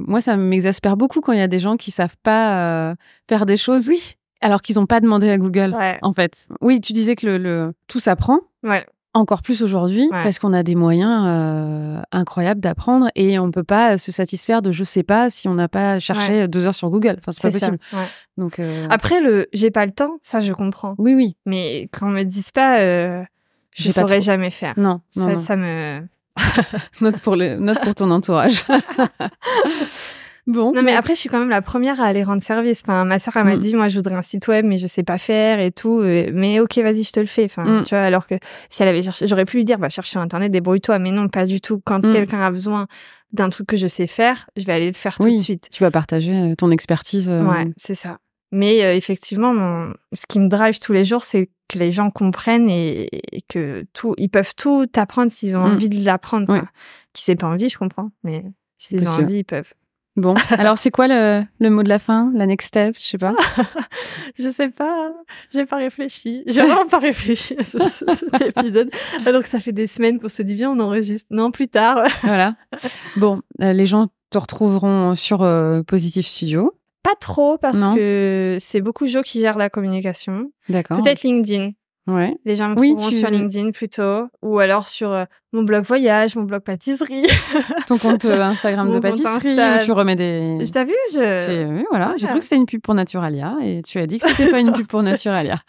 [0.02, 2.96] moi, ça m'exaspère beaucoup quand il y a des gens qui savent pas
[3.28, 3.90] faire des choses.
[3.90, 4.16] Oui.
[4.42, 6.50] Alors qu'ils n'ont pas demandé à Google, en fait.
[6.60, 7.74] Oui, tu disais que le, le...
[7.88, 8.40] tout s'apprend.
[8.64, 8.86] Ouais.
[9.16, 14.00] Encore plus aujourd'hui, parce qu'on a des moyens euh, incroyables d'apprendre et on peut pas
[14.00, 17.18] se satisfaire de je sais pas si on n'a pas cherché deux heures sur Google.
[17.20, 17.78] Enfin, c'est pas possible.
[18.38, 18.88] Donc euh...
[18.90, 20.96] après le j'ai pas le temps, ça je comprends.
[20.98, 21.36] Oui, oui.
[21.46, 23.24] Mais quand on me dise pas, euh,
[23.76, 24.74] je saurais jamais faire.
[24.78, 25.38] Non, ça, non.
[25.38, 26.02] ça me
[27.02, 28.64] note pour le note pour ton entourage.
[30.46, 30.74] Bon.
[30.74, 32.82] Non, mais après, je suis quand même la première à aller rendre service.
[32.84, 33.60] Enfin, ma sœur, elle m'a mm.
[33.60, 36.02] dit, moi, je voudrais un site web, mais je sais pas faire et tout.
[36.02, 37.46] Mais ok, vas-y, je te le fais.
[37.46, 37.84] Enfin, mm.
[37.84, 38.36] tu vois, alors que
[38.70, 41.00] si elle avait cherché, j'aurais pu lui dire, bah, cherche sur Internet, débrouille-toi.
[41.00, 41.82] Mais non, pas du tout.
[41.86, 42.12] Quand mm.
[42.12, 42.88] quelqu'un a besoin
[43.34, 45.68] d'un truc que je sais faire, je vais aller le faire tout de suite.
[45.72, 47.30] Tu vas partager euh, ton expertise.
[47.30, 48.20] Euh, ouais, c'est ça.
[48.52, 49.94] Mais euh, effectivement, mon...
[50.14, 53.10] ce qui me drive tous les jours, c'est que les gens comprennent et,
[53.50, 56.48] que tout, ils peuvent tout apprendre s'ils ont envie de l'apprendre.
[56.54, 56.62] Ouais.
[57.14, 58.12] Qui c'est pas envie, je comprends.
[58.24, 58.44] Mais
[58.78, 59.74] s'ils ont envie, ils peuvent.
[60.16, 63.18] Bon, alors c'est quoi le, le, mot de la fin, la next step, je sais
[63.18, 63.34] pas?
[64.38, 65.12] je sais pas,
[65.52, 66.44] j'ai pas réfléchi.
[66.46, 68.92] J'ai vraiment pas réfléchi à cet épisode.
[69.26, 71.28] Alors que ça fait des semaines qu'on se dit bien, on enregistre.
[71.32, 72.04] Non, plus tard.
[72.22, 72.56] voilà.
[73.16, 76.74] Bon, euh, les gens te retrouveront sur euh, Positive Studio.
[77.02, 80.52] Pas trop parce que c'est beaucoup Jo qui gère la communication.
[80.70, 81.04] D'accord.
[81.04, 81.72] Peut-être LinkedIn.
[82.06, 82.36] Ouais.
[82.44, 85.24] Les gens me oui, trouveront sur LinkedIn plutôt, ou alors sur euh,
[85.54, 87.26] mon blog voyage, mon blog pâtisserie.
[87.88, 90.66] Ton compte euh, Instagram de pâtisserie, où tu remets des.
[90.66, 91.46] Je t'ai vu, je.
[91.48, 92.14] J'ai vu, voilà.
[92.18, 94.60] J'ai cru que c'était une pub pour Naturalia, et tu as dit que c'était pas
[94.60, 95.60] une pub pour Naturalia.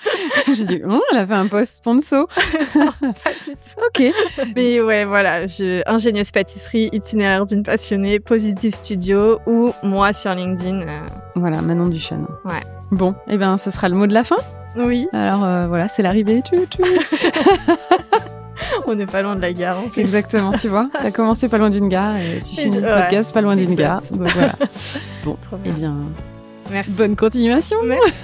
[0.53, 2.27] J'ai dit, oh, elle a fait un post sponsor.
[2.27, 3.81] pas du tout.
[3.87, 4.13] Ok.
[4.57, 5.89] Mais ouais, voilà, je...
[5.89, 10.81] ingénieuse pâtisserie, itinéraire d'une passionnée, Positive Studio, ou moi sur LinkedIn.
[10.81, 11.01] Euh.
[11.37, 12.27] Voilà, Manon Duchesne.
[12.45, 12.63] Ouais.
[12.91, 14.37] Bon, et eh bien, ce sera le mot de la fin.
[14.77, 15.09] Oui.
[15.13, 16.43] Alors euh, voilà, c'est l'arrivée.
[18.87, 19.79] On n'est pas loin de la gare.
[19.79, 20.89] En Exactement, tu vois.
[20.99, 23.75] Tu as commencé pas loin d'une gare et tu finis le podcast pas loin d'une
[23.75, 24.03] gare.
[24.11, 24.55] Donc voilà.
[25.25, 25.95] Bon, eh bien,
[26.71, 26.91] Merci.
[26.91, 27.79] bonne continuation.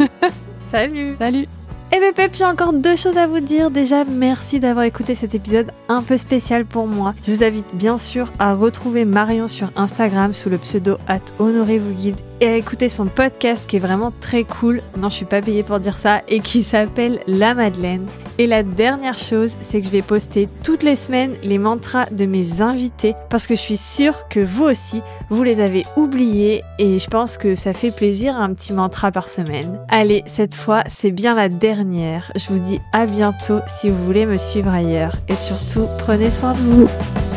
[0.60, 1.16] Salut.
[1.18, 1.46] Salut.
[1.92, 3.70] Et eh bien, a encore deux choses à vous dire.
[3.70, 7.14] Déjà, merci d'avoir écouté cet épisode un peu spécial pour moi.
[7.26, 11.94] Je vous invite bien sûr à retrouver Marion sur Instagram sous le pseudo at honorez-vous
[11.94, 14.82] guide et à écouter son podcast qui est vraiment très cool.
[14.96, 18.06] Non, je suis pas payée pour dire ça et qui s'appelle La Madeleine.
[18.38, 22.26] Et la dernière chose, c'est que je vais poster toutes les semaines les mantras de
[22.26, 26.98] mes invités parce que je suis sûre que vous aussi, vous les avez oubliés et
[26.98, 29.78] je pense que ça fait plaisir un petit mantra par semaine.
[29.88, 32.32] Allez, cette fois, c'est bien la dernière.
[32.36, 36.54] Je vous dis à bientôt si vous voulez me suivre ailleurs et surtout, prenez soin
[36.54, 37.29] de vous.